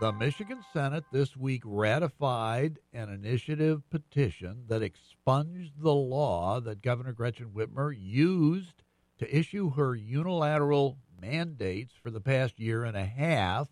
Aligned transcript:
the 0.00 0.12
Michigan 0.12 0.64
Senate 0.72 1.04
this 1.12 1.36
week 1.36 1.60
ratified 1.62 2.78
an 2.94 3.10
initiative 3.10 3.82
petition 3.90 4.64
that 4.66 4.82
expunged 4.82 5.72
the 5.78 5.92
law 5.92 6.58
that 6.58 6.80
Governor 6.80 7.12
Gretchen 7.12 7.50
Whitmer 7.54 7.94
used 7.94 8.82
to 9.18 9.36
issue 9.36 9.72
her 9.72 9.94
unilateral 9.94 10.96
mandates 11.20 11.92
for 12.02 12.10
the 12.10 12.20
past 12.20 12.58
year 12.58 12.82
and 12.84 12.96
a 12.96 13.04
half. 13.04 13.68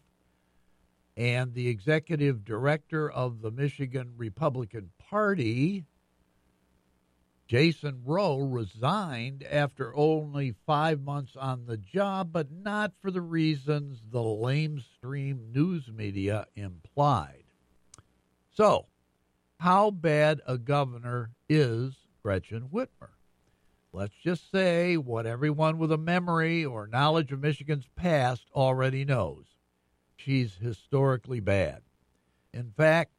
And 1.16 1.55
the 1.55 1.69
executive 1.69 2.45
director 2.45 3.10
of 3.10 3.41
the 3.41 3.51
Michigan 3.51 4.13
Republican 4.19 4.91
Party, 4.99 5.87
Jason 7.48 8.02
Roe 8.05 8.41
resigned 8.41 9.43
after 9.43 9.97
only 9.97 10.55
five 10.66 11.01
months 11.01 11.34
on 11.34 11.65
the 11.65 11.79
job, 11.79 12.30
but 12.30 12.52
not 12.52 12.93
for 13.01 13.11
the 13.11 13.23
reasons 13.23 14.02
the 14.11 14.23
lamestream 14.23 15.51
news 15.51 15.91
media 15.91 16.47
implied. 16.55 17.45
So, 18.52 18.88
how 19.61 19.91
bad 19.91 20.43
a 20.47 20.59
governor 20.59 21.30
is 21.49 21.95
Gretchen 22.23 22.69
Whitmer? 22.69 23.13
Let's 23.95 24.15
just 24.23 24.51
say 24.51 24.99
what 24.99 25.24
everyone 25.24 25.79
with 25.79 25.91
a 25.91 25.96
memory 25.96 26.66
or 26.66 26.87
knowledge 26.87 27.32
of 27.32 27.41
Michigan's 27.41 27.88
past 27.96 28.46
already 28.54 29.07
knows. 29.07 29.46
She's 30.16 30.57
historically 30.57 31.41
bad. 31.41 31.80
In 32.52 32.73
fact, 32.76 33.13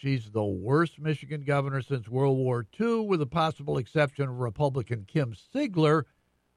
She's 0.00 0.30
the 0.30 0.44
worst 0.44 0.98
Michigan 0.98 1.42
governor 1.42 1.82
since 1.82 2.08
World 2.08 2.38
War 2.38 2.66
II, 2.80 3.00
with 3.00 3.20
the 3.20 3.26
possible 3.26 3.76
exception 3.76 4.30
of 4.30 4.40
Republican 4.40 5.04
Kim 5.04 5.34
Sigler, 5.34 6.04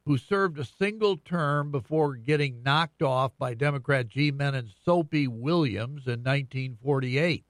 who 0.06 0.18
served 0.18 0.58
a 0.60 0.64
single 0.64 1.18
term 1.18 1.70
before 1.70 2.16
getting 2.16 2.64
knocked 2.64 3.02
off 3.02 3.38
by 3.38 3.54
Democrat 3.54 4.08
G. 4.08 4.32
Mennen 4.32 4.70
Soapy 4.86 5.28
Williams 5.28 6.08
in 6.08 6.24
1948. 6.24 7.44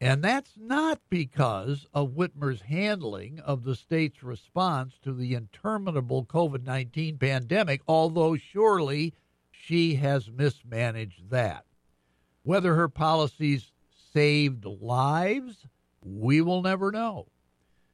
And 0.00 0.22
that's 0.22 0.52
not 0.56 1.00
because 1.08 1.88
of 1.92 2.14
Whitmer's 2.14 2.62
handling 2.62 3.40
of 3.40 3.64
the 3.64 3.74
state's 3.74 4.22
response 4.22 4.94
to 5.02 5.12
the 5.12 5.34
interminable 5.34 6.24
COVID 6.24 6.62
19 6.62 7.18
pandemic, 7.18 7.82
although 7.88 8.36
surely 8.36 9.14
she 9.50 9.96
has 9.96 10.30
mismanaged 10.30 11.30
that. 11.30 11.66
Whether 12.44 12.76
her 12.76 12.88
policies 12.88 13.72
saved 14.12 14.64
lives? 14.64 15.66
We 16.02 16.40
will 16.40 16.62
never 16.62 16.90
know. 16.90 17.28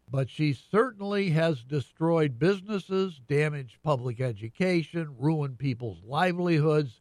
But 0.09 0.31
she 0.31 0.53
certainly 0.53 1.31
has 1.31 1.65
destroyed 1.65 2.39
businesses, 2.39 3.21
damaged 3.27 3.83
public 3.83 4.21
education, 4.21 5.17
ruined 5.19 5.59
people's 5.59 6.03
livelihoods, 6.05 7.01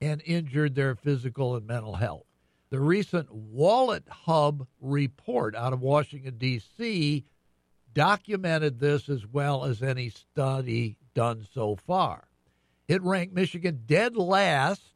and 0.00 0.20
injured 0.26 0.74
their 0.74 0.94
physical 0.94 1.56
and 1.56 1.66
mental 1.66 1.94
health. 1.94 2.26
The 2.70 2.80
recent 2.80 3.28
WalletHub 3.54 4.66
report 4.80 5.54
out 5.54 5.72
of 5.72 5.80
Washington, 5.80 6.36
D.C., 6.38 7.24
documented 7.94 8.80
this 8.80 9.08
as 9.08 9.26
well 9.26 9.64
as 9.64 9.82
any 9.82 10.08
study 10.08 10.96
done 11.14 11.46
so 11.52 11.76
far. 11.76 12.28
It 12.88 13.02
ranked 13.02 13.34
Michigan 13.34 13.82
dead 13.86 14.16
last 14.16 14.91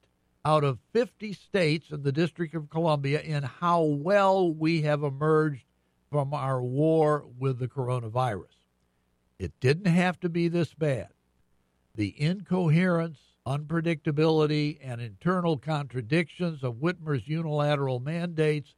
out 0.46 0.62
of 0.62 0.78
50 0.92 1.32
states 1.32 1.90
and 1.90 2.04
the 2.04 2.12
District 2.12 2.54
of 2.54 2.70
Columbia 2.70 3.20
in 3.20 3.42
how 3.42 3.82
well 3.82 4.48
we 4.54 4.82
have 4.82 5.02
emerged 5.02 5.64
from 6.08 6.32
our 6.32 6.62
war 6.62 7.24
with 7.36 7.58
the 7.58 7.66
coronavirus. 7.66 8.54
It 9.40 9.58
didn't 9.58 9.88
have 9.92 10.20
to 10.20 10.28
be 10.28 10.46
this 10.46 10.72
bad. 10.72 11.08
The 11.96 12.14
incoherence, 12.22 13.18
unpredictability, 13.44 14.78
and 14.80 15.00
internal 15.00 15.56
contradictions 15.56 16.62
of 16.62 16.76
Whitmer's 16.76 17.26
unilateral 17.26 17.98
mandates 17.98 18.72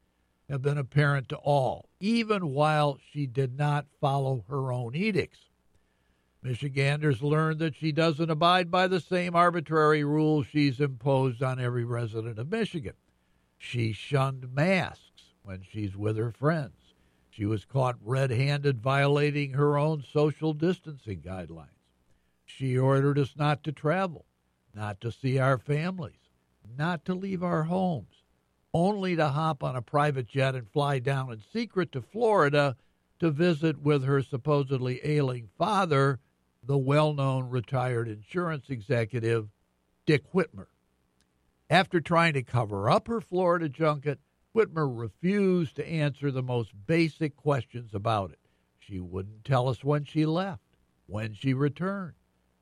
have 0.49 0.63
been 0.63 0.79
apparent 0.79 1.29
to 1.29 1.37
all, 1.37 1.91
even 2.01 2.49
while 2.55 2.99
she 3.13 3.27
did 3.27 3.59
not 3.59 3.85
follow 4.01 4.43
her 4.49 4.73
own 4.73 4.95
edicts. 4.95 5.48
Michiganders 6.41 7.23
learned 7.23 7.59
that 7.59 7.75
she 7.75 7.93
doesn't 7.93 8.31
abide 8.31 8.71
by 8.71 8.87
the 8.87 9.01
same 9.01 9.35
arbitrary 9.35 10.05
rules 10.05 10.47
she's 10.47 10.81
imposed 10.81 11.43
on 11.43 11.61
every 11.61 11.85
resident 11.85 12.39
of 12.39 12.51
Michigan. 12.51 12.95
She 13.59 13.93
shunned 13.93 14.55
masks 14.55 15.35
when 15.43 15.63
she's 15.63 15.97
with 15.97 16.17
her 16.17 16.31
friends. 16.31 16.95
She 17.29 17.45
was 17.45 17.65
caught 17.65 17.97
red 18.01 18.31
handed 18.31 18.81
violating 18.81 19.53
her 19.53 19.77
own 19.77 20.03
social 20.03 20.55
distancing 20.55 21.21
guidelines. 21.21 21.69
She 22.47 22.79
ordered 22.79 23.19
us 23.19 23.35
not 23.37 23.63
to 23.65 23.73
travel, 23.73 24.25
not 24.75 25.01
to 25.03 25.13
see 25.13 25.39
our 25.39 25.59
families, 25.59 26.31
not 26.77 27.05
to 27.05 27.15
leave 27.15 27.43
our 27.43 27.65
homes, 27.65 28.23
only 28.73 29.17
to 29.17 29.29
hop 29.29 29.63
on 29.63 29.77
a 29.77 29.83
private 29.83 30.29
jet 30.29 30.55
and 30.55 30.71
fly 30.71 30.99
down 30.99 31.31
in 31.31 31.43
secret 31.53 31.93
to 31.93 32.01
Florida 32.01 32.77
to 33.19 33.31
visit 33.31 33.83
with 33.83 34.05
her 34.05 34.23
supposedly 34.23 35.01
ailing 35.05 35.49
father 35.59 36.21
the 36.69 36.77
well 36.77 37.15
known 37.15 37.49
retired 37.49 38.07
insurance 38.07 38.69
executive, 38.69 39.49
Dick 40.05 40.31
Whitmer. 40.35 40.67
After 41.71 41.99
trying 41.99 42.35
to 42.35 42.43
cover 42.43 42.91
up 42.91 43.09
her 43.09 43.23
Florida 43.23 43.71
junket, 43.71 44.21
Whitmer 44.55 44.87
refused 44.87 45.77
to 45.77 45.89
answer 45.89 46.31
the 46.31 46.43
most 46.43 46.73
basic 46.87 47.35
questions 47.37 47.95
about 47.95 48.33
it. 48.33 48.39
She 48.79 49.01
wouldn't 49.01 49.47
tell 49.47 49.67
us 49.67 49.83
when 49.83 50.05
she 50.05 50.27
left, 50.27 50.77
when 51.07 51.33
she 51.33 51.55
returned, 51.55 52.17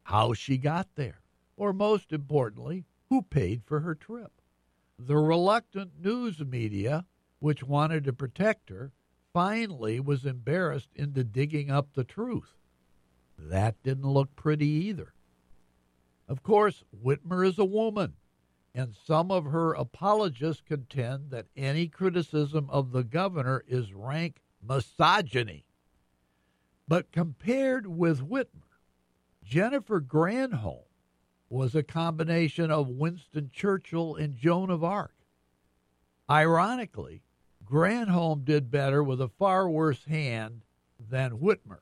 how 0.04 0.34
she 0.34 0.56
got 0.56 0.86
there, 0.94 1.22
or 1.56 1.72
most 1.72 2.12
importantly, 2.12 2.84
who 3.10 3.22
paid 3.22 3.64
for 3.64 3.80
her 3.80 3.96
trip. 3.96 4.40
The 5.00 5.16
reluctant 5.16 5.98
news 5.98 6.38
media, 6.38 7.06
which 7.40 7.64
wanted 7.64 8.04
to 8.04 8.12
protect 8.12 8.70
her, 8.70 8.92
finally 9.32 9.98
was 9.98 10.24
embarrassed 10.24 10.90
into 10.94 11.24
digging 11.24 11.72
up 11.72 11.88
the 11.94 12.04
truth. 12.04 12.52
That 13.38 13.82
didn't 13.82 14.08
look 14.08 14.34
pretty 14.34 14.66
either. 14.66 15.12
Of 16.28 16.42
course, 16.42 16.82
Whitmer 17.04 17.46
is 17.46 17.58
a 17.58 17.64
woman, 17.64 18.14
and 18.74 18.94
some 18.94 19.30
of 19.30 19.44
her 19.44 19.72
apologists 19.72 20.62
contend 20.66 21.30
that 21.30 21.46
any 21.56 21.86
criticism 21.88 22.68
of 22.70 22.92
the 22.92 23.04
governor 23.04 23.64
is 23.68 23.94
rank 23.94 24.40
misogyny. 24.60 25.64
But 26.88 27.12
compared 27.12 27.86
with 27.86 28.28
Whitmer, 28.28 28.78
Jennifer 29.44 30.00
Granholm 30.00 30.84
was 31.48 31.74
a 31.74 31.82
combination 31.82 32.70
of 32.70 32.88
Winston 32.88 33.50
Churchill 33.52 34.16
and 34.16 34.36
Joan 34.36 34.70
of 34.70 34.82
Arc. 34.82 35.14
Ironically, 36.28 37.22
Granholm 37.64 38.44
did 38.44 38.70
better 38.70 39.02
with 39.02 39.20
a 39.20 39.28
far 39.28 39.68
worse 39.68 40.04
hand 40.04 40.62
than 40.98 41.38
Whitmer. 41.38 41.80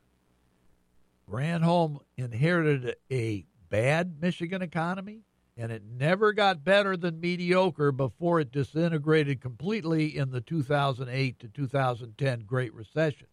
Granholm 1.29 2.01
inherited 2.17 2.97
a 3.11 3.47
bad 3.71 4.21
Michigan 4.21 4.63
economy, 4.63 5.23
and 5.57 5.73
it 5.73 5.83
never 5.85 6.33
got 6.33 6.65
better 6.65 6.97
than 6.97 7.21
mediocre 7.21 7.93
before 7.93 8.41
it 8.41 8.53
disintegrated 8.53 9.41
completely 9.41 10.17
in 10.17 10.31
the 10.31 10.41
2008 10.41 11.39
to 11.39 11.49
2010 11.49 12.41
Great 12.41 12.75
Recession. 12.75 13.27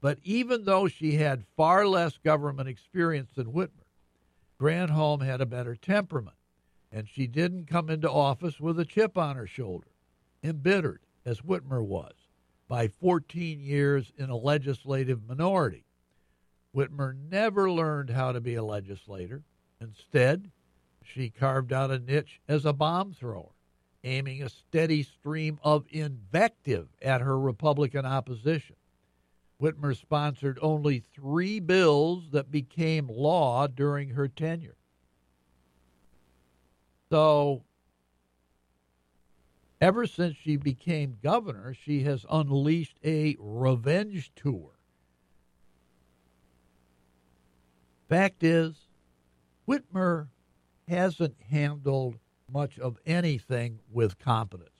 But 0.00 0.18
even 0.22 0.64
though 0.64 0.88
she 0.88 1.12
had 1.12 1.46
far 1.56 1.86
less 1.86 2.18
government 2.18 2.68
experience 2.68 3.30
than 3.34 3.52
Whitmer, 3.52 3.86
Granholm 4.60 5.24
had 5.24 5.40
a 5.40 5.46
better 5.46 5.76
temperament, 5.76 6.36
and 6.90 7.08
she 7.08 7.26
didn't 7.26 7.66
come 7.66 7.90
into 7.90 8.10
office 8.10 8.58
with 8.60 8.78
a 8.78 8.84
chip 8.84 9.16
on 9.16 9.36
her 9.36 9.46
shoulder, 9.46 9.88
embittered, 10.42 11.00
as 11.24 11.40
Whitmer 11.40 11.84
was, 11.84 12.14
by 12.68 12.88
14 12.88 13.60
years 13.60 14.12
in 14.16 14.30
a 14.30 14.36
legislative 14.36 15.26
minority. 15.26 15.85
Whitmer 16.76 17.16
never 17.30 17.70
learned 17.70 18.10
how 18.10 18.32
to 18.32 18.40
be 18.40 18.54
a 18.54 18.62
legislator. 18.62 19.42
Instead, 19.80 20.50
she 21.02 21.30
carved 21.30 21.72
out 21.72 21.90
a 21.90 21.98
niche 21.98 22.42
as 22.46 22.66
a 22.66 22.74
bomb 22.74 23.14
thrower, 23.14 23.54
aiming 24.04 24.42
a 24.42 24.50
steady 24.50 25.02
stream 25.02 25.58
of 25.62 25.86
invective 25.88 26.88
at 27.00 27.22
her 27.22 27.40
Republican 27.40 28.04
opposition. 28.04 28.76
Whitmer 29.58 29.96
sponsored 29.96 30.58
only 30.60 30.98
three 30.98 31.60
bills 31.60 32.30
that 32.32 32.50
became 32.50 33.08
law 33.08 33.66
during 33.66 34.10
her 34.10 34.28
tenure. 34.28 34.76
So, 37.08 37.64
ever 39.80 40.06
since 40.06 40.36
she 40.36 40.56
became 40.56 41.16
governor, 41.22 41.72
she 41.72 42.02
has 42.02 42.26
unleashed 42.28 42.98
a 43.02 43.34
revenge 43.38 44.30
tour 44.36 44.75
Fact 48.08 48.42
is, 48.42 48.74
Whitmer 49.68 50.28
hasn't 50.86 51.36
handled 51.50 52.18
much 52.52 52.78
of 52.78 52.98
anything 53.04 53.80
with 53.90 54.18
competence. 54.18 54.70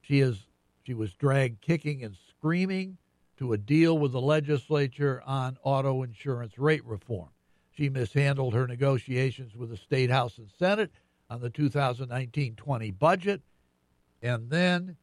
She 0.00 0.20
is 0.20 0.46
she 0.84 0.94
was 0.94 1.12
dragged 1.14 1.60
kicking 1.60 2.04
and 2.04 2.16
screaming 2.30 2.98
to 3.38 3.52
a 3.52 3.58
deal 3.58 3.98
with 3.98 4.12
the 4.12 4.20
legislature 4.20 5.22
on 5.26 5.58
auto 5.62 6.02
insurance 6.02 6.58
rate 6.58 6.84
reform. 6.84 7.28
She 7.72 7.88
mishandled 7.88 8.54
her 8.54 8.66
negotiations 8.66 9.56
with 9.56 9.70
the 9.70 9.76
state 9.76 10.10
house 10.10 10.38
and 10.38 10.48
senate 10.58 10.92
on 11.28 11.40
the 11.40 11.50
2019-20 11.50 12.98
budget 12.98 13.42
and 14.22 14.48
then 14.48 14.96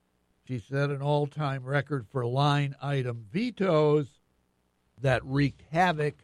she 0.48 0.60
set 0.60 0.90
an 0.90 1.02
all-time 1.02 1.64
record 1.64 2.06
for 2.12 2.26
line 2.26 2.76
item 2.82 3.26
vetoes 3.32 4.08
that 5.02 5.24
wreaked 5.26 5.62
havoc 5.72 6.16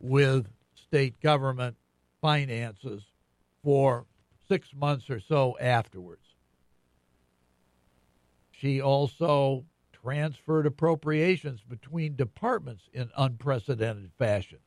with 0.00 0.48
state 0.88 1.20
government 1.20 1.76
finances 2.20 3.02
for 3.62 4.06
six 4.48 4.72
months 4.74 5.10
or 5.10 5.20
so 5.20 5.56
afterwards. 5.60 6.22
She 8.52 8.80
also 8.80 9.64
transferred 9.92 10.66
appropriations 10.66 11.62
between 11.62 12.16
departments 12.16 12.84
in 12.92 13.10
unprecedented 13.16 14.10
fashion, 14.16 14.58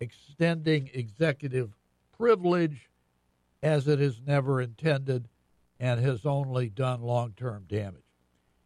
extending 0.00 0.90
executive 0.94 1.76
privilege 2.16 2.88
as 3.62 3.86
it 3.86 4.00
is 4.00 4.20
never 4.26 4.60
intended 4.60 5.28
and 5.78 6.00
has 6.00 6.26
only 6.26 6.68
done 6.68 7.02
long 7.02 7.32
term 7.36 7.64
damage. 7.68 8.02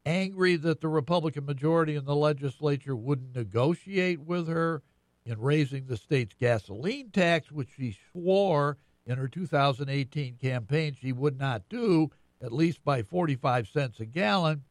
Angry 0.06 0.56
that 0.56 0.80
the 0.80 0.88
Republican 0.88 1.44
majority 1.46 1.96
in 1.96 2.04
the 2.04 2.16
legislature 2.16 2.96
wouldn't 2.96 3.34
negotiate 3.34 4.20
with 4.20 4.48
her 4.48 4.82
in 5.26 5.40
raising 5.40 5.86
the 5.86 5.96
state's 5.96 6.34
gasoline 6.38 7.10
tax, 7.10 7.50
which 7.50 7.70
she 7.76 7.96
swore 8.12 8.76
in 9.06 9.16
her 9.16 9.28
2018 9.28 10.36
campaign 10.36 10.96
she 10.98 11.12
would 11.12 11.38
not 11.38 11.68
do, 11.68 12.10
at 12.42 12.52
least 12.52 12.84
by 12.84 13.02
45 13.02 13.68
cents 13.68 14.00
a 14.00 14.04
gallon, 14.04 14.62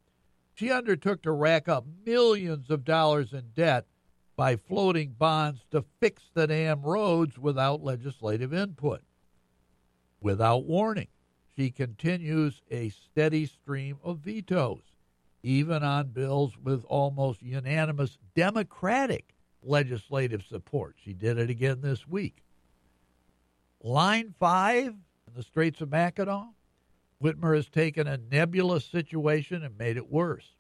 she 0.54 0.72
undertook 0.72 1.24
to 1.24 1.32
rack 1.32 1.68
up 1.68 1.86
millions 2.06 2.70
of 2.70 2.86
dollars 2.86 3.34
in 3.34 3.50
debt 3.56 3.86
by 4.36 4.56
floating 4.56 5.12
bonds 5.12 5.62
to 5.72 5.84
fix 6.00 6.24
the 6.34 6.48
damn 6.48 6.82
roads 6.82 7.38
without 7.38 7.84
legislative 7.84 8.54
input. 8.54 9.02
Without 10.22 10.66
warning, 10.66 11.08
she 11.56 11.70
continues 11.70 12.62
a 12.72 12.90
steady 12.90 13.46
stream 13.46 13.98
of 14.04 14.20
vetoes, 14.20 14.82
even 15.44 15.84
on 15.84 16.08
bills 16.08 16.58
with 16.58 16.84
almost 16.86 17.42
unanimous 17.42 18.18
Democratic 18.36 19.33
legislative 19.66 20.44
support. 20.44 20.96
She 21.04 21.14
did 21.14 21.38
it 21.38 21.50
again 21.50 21.82
this 21.82 22.08
week. 22.08 22.44
Line 23.82 24.34
5 24.40 24.88
in 24.88 24.96
the 25.36 25.44
Straits 25.44 25.82
of 25.82 25.92
Mackinac 25.92 26.48
Whitmer 27.24 27.56
has 27.56 27.70
taken 27.70 28.08
a 28.08 28.18
nebulous 28.18 28.86
situation 28.86 29.64
and 29.64 29.78
made 29.78 29.98
it 29.98 30.12
worse. 30.12 30.56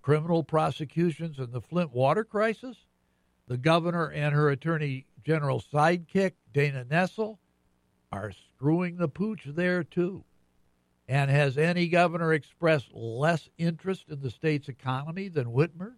Criminal 0.00 0.42
prosecutions 0.42 1.38
in 1.38 1.50
the 1.50 1.60
Flint 1.60 1.92
water 1.92 2.24
crisis, 2.24 2.76
the 3.46 3.58
governor 3.58 4.10
and 4.10 4.34
her 4.34 4.50
attorney 4.50 5.06
general 5.24 5.60
sidekick, 5.60 6.32
Dana 6.52 6.84
Nessel, 6.84 7.38
are 8.10 8.32
screwing 8.32 8.96
the 8.96 9.08
pooch 9.08 9.42
there 9.44 9.84
too. 9.84 10.24
And 11.08 11.30
has 11.30 11.58
any 11.58 11.88
governor 11.88 12.32
expressed 12.32 12.92
less 12.92 13.48
interest 13.58 14.06
in 14.08 14.20
the 14.20 14.30
state's 14.30 14.68
economy 14.68 15.28
than 15.28 15.46
Whitmer? 15.46 15.94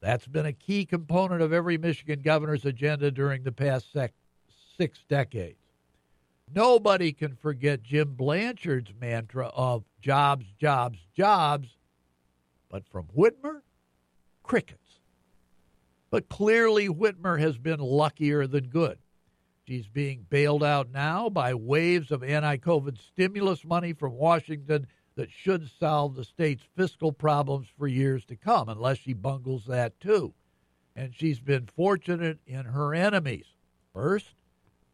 That's 0.00 0.26
been 0.26 0.46
a 0.46 0.52
key 0.52 0.84
component 0.84 1.42
of 1.42 1.52
every 1.52 1.76
Michigan 1.76 2.20
governor's 2.20 2.64
agenda 2.64 3.10
during 3.10 3.42
the 3.42 3.52
past 3.52 3.92
sec- 3.92 4.14
six 4.76 5.00
decades. 5.08 5.58
Nobody 6.54 7.12
can 7.12 7.34
forget 7.34 7.82
Jim 7.82 8.14
Blanchard's 8.14 8.92
mantra 8.98 9.48
of 9.48 9.84
jobs, 10.00 10.46
jobs, 10.58 10.98
jobs. 11.14 11.68
But 12.70 12.86
from 12.86 13.06
Whitmer, 13.16 13.60
crickets. 14.42 15.00
But 16.10 16.28
clearly, 16.28 16.88
Whitmer 16.88 17.38
has 17.38 17.58
been 17.58 17.80
luckier 17.80 18.46
than 18.46 18.68
good. 18.68 18.98
She's 19.66 19.86
being 19.86 20.24
bailed 20.30 20.64
out 20.64 20.90
now 20.90 21.28
by 21.28 21.52
waves 21.52 22.10
of 22.10 22.22
anti 22.22 22.56
COVID 22.56 22.96
stimulus 22.98 23.64
money 23.64 23.92
from 23.92 24.12
Washington 24.14 24.86
that 25.18 25.32
should 25.32 25.68
solve 25.68 26.14
the 26.14 26.22
state's 26.22 26.62
fiscal 26.76 27.10
problems 27.10 27.66
for 27.76 27.88
years 27.88 28.24
to 28.24 28.36
come, 28.36 28.68
unless 28.68 28.98
she 28.98 29.12
bungles 29.12 29.66
that 29.66 29.98
too. 29.98 30.32
And 30.94 31.12
she's 31.12 31.40
been 31.40 31.66
fortunate 31.66 32.38
in 32.46 32.66
her 32.66 32.94
enemies. 32.94 33.46
First, 33.92 34.36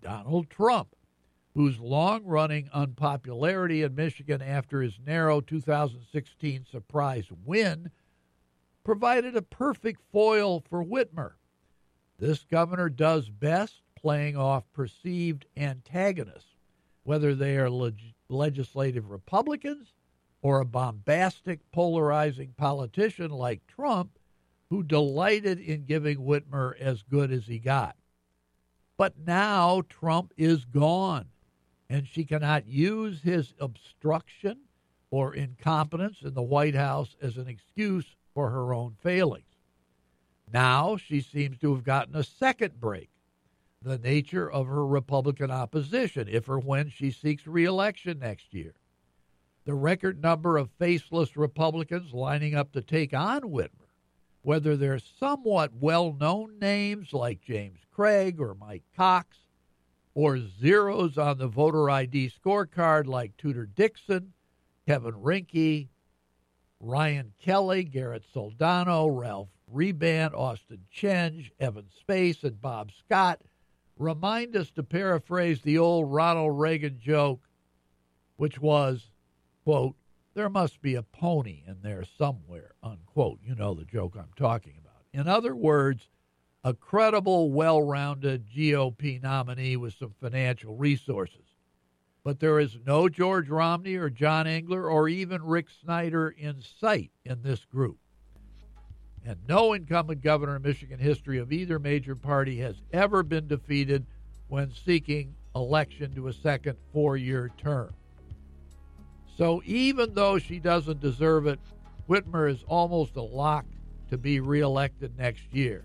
Donald 0.01 0.49
Trump 0.49 0.97
whose 1.55 1.79
long 1.79 2.25
running 2.25 2.71
unpopularity 2.73 3.83
in 3.83 3.95
Michigan 3.95 4.41
after 4.41 4.81
his 4.83 4.99
narrow 5.05 5.43
2016 5.43 6.65
surprise 6.65 7.27
win 7.45 7.91
provided 8.83 9.37
a 9.37 9.43
perfect 9.43 10.01
foil 10.11 10.61
for 10.69 10.83
Whitmer. 10.83 11.33
This 12.19 12.45
governor 12.51 12.89
does 12.89 13.29
best 13.29 13.83
playing 13.95 14.37
off 14.37 14.65
perceived 14.73 15.47
antagonists, 15.55 16.57
whether 17.05 17.35
they 17.35 17.57
are 17.57 17.71
leg- 17.71 18.15
legislative 18.29 19.11
Republicans 19.11 19.93
or 20.45 20.61
a 20.61 20.65
bombastic, 20.67 21.59
polarizing 21.73 22.53
politician 22.55 23.31
like 23.31 23.67
Trump, 23.67 24.19
who 24.69 24.83
delighted 24.83 25.59
in 25.59 25.87
giving 25.87 26.19
Whitmer 26.19 26.79
as 26.79 27.03
good 27.03 27.33
as 27.33 27.47
he 27.47 27.59
got. 27.59 27.97
But 28.99 29.15
now 29.27 29.83
Trump 29.89 30.35
is 30.37 30.67
gone 30.67 31.29
and 31.89 32.07
she 32.07 32.25
cannot 32.25 32.67
use 32.67 33.23
his 33.23 33.55
obstruction 33.59 34.59
or 35.11 35.35
incompetence 35.35 36.19
in 36.21 36.35
the 36.35 36.43
White 36.43 36.75
House 36.75 37.17
as 37.23 37.39
an 37.39 37.49
excuse 37.49 38.15
for 38.35 38.51
her 38.51 38.75
own 38.75 38.97
failings. 39.03 39.47
Now 40.53 40.99
she 40.99 41.23
seems 41.23 41.57
to 41.61 41.75
have 41.75 41.85
gotten 41.85 42.15
a 42.15 42.23
second 42.23 42.79
break 42.79 43.09
the 43.81 43.97
nature 43.97 44.51
of 44.51 44.67
her 44.67 44.87
Republican 44.87 45.51
opposition 45.51 46.29
if 46.29 46.51
or 46.51 46.59
when 46.59 46.91
she 46.91 47.11
seeks 47.11 47.47
reelection 47.47 48.19
next 48.19 48.53
year. 48.53 48.75
The 49.67 49.75
record 49.75 50.23
number 50.23 50.59
of 50.59 50.71
faceless 50.79 51.39
Republicans 51.39 52.13
lining 52.13 52.55
up 52.55 52.73
to 52.73 52.83
take 52.83 53.15
on 53.15 53.41
Whitmer, 53.43 53.89
whether 54.43 54.77
they're 54.77 54.99
somewhat 54.99 55.73
well 55.73 56.13
known 56.13 56.59
names 56.59 57.15
like 57.15 57.41
James 57.41 57.81
Craig 57.91 58.41
or 58.41 58.55
Mike 58.55 58.85
Cox, 58.95 59.39
or 60.15 60.39
zeros 60.39 61.17
on 61.17 61.39
the 61.39 61.49
voter 61.49 61.89
ID 61.89 62.31
scorecard 62.31 63.07
like 63.07 63.37
Tudor 63.39 63.65
Dixon, 63.65 64.35
Kevin 64.87 65.15
Rinke, 65.15 65.89
Ryan 66.79 67.33
Kelley, 67.41 67.85
Garrett 67.85 68.25
Soldano, 68.35 69.09
Ralph 69.11 69.49
Rebandt, 69.73 70.35
Austin 70.35 70.85
Chenge, 70.91 71.51
Evan 71.59 71.89
Space, 72.01 72.45
and 72.45 72.61
Bob 72.61 72.93
Scott. 72.93 73.41
Remind 73.99 74.57
us 74.57 74.71
to 74.73 74.83
paraphrase 74.83 75.63
the 75.63 75.79
old 75.79 76.13
Ronald 76.13 76.59
Reagan 76.61 76.99
joke, 77.01 77.49
which 78.37 78.61
was, 78.61 79.11
quote, 79.65 79.97
there 80.35 80.51
must 80.51 80.83
be 80.83 80.95
a 80.95 81.03
pony 81.03 81.63
in 81.67 81.79
there 81.83 82.05
somewhere, 82.19 82.73
unquote. 82.83 83.39
You 83.43 83.55
know 83.55 83.75
the 83.75 83.85
joke 83.85 84.17
I'm 84.17 84.33
talking 84.37 84.75
about. 84.81 85.03
In 85.13 85.29
other 85.29 85.55
words, 85.55 86.09
a 86.65 86.75
credible, 86.75 87.51
well 87.53 87.81
rounded 87.81 88.47
GOP 88.55 89.23
nominee 89.23 89.77
with 89.77 89.95
some 89.95 90.15
financial 90.21 90.77
resources. 90.77 91.41
But 92.25 92.41
there 92.41 92.59
is 92.59 92.79
no 92.87 93.09
George 93.09 93.51
Romney 93.51 93.97
or 93.97 94.09
John 94.09 94.47
Engler 94.47 94.89
or 94.89 95.09
even 95.09 95.43
Rick 95.43 95.67
Snyder 95.83 96.31
in 96.31 96.63
sight 96.81 97.11
in 97.25 97.43
this 97.43 97.65
group. 97.67 97.99
And 99.27 99.39
no 99.47 99.75
incumbent 99.75 100.23
governor 100.23 100.57
in 100.57 100.63
Michigan 100.63 100.99
history 100.99 101.39
of 101.39 101.53
either 101.53 101.79
major 101.79 102.17
party 102.17 102.59
has 102.59 102.77
ever 102.93 103.23
been 103.23 103.47
defeated 103.47 104.07
when 104.49 104.73
seeking 104.73 105.35
election 105.55 106.15
to 106.15 106.29
a 106.29 106.33
second 106.33 106.77
four 106.93 107.17
year 107.17 107.51
term. 107.59 107.95
So 109.37 109.63
even 109.65 110.15
though 110.15 110.39
she 110.39 110.59
doesn't 110.59 111.01
deserve 111.01 111.47
it, 111.47 111.59
Whitmer 112.09 112.51
is 112.51 112.63
almost 112.69 113.17
a 113.17 113.23
lock 113.23 113.65
to 114.11 114.19
be 114.19 114.41
reelected 114.41 115.17
next 115.19 115.53
year. 115.53 115.85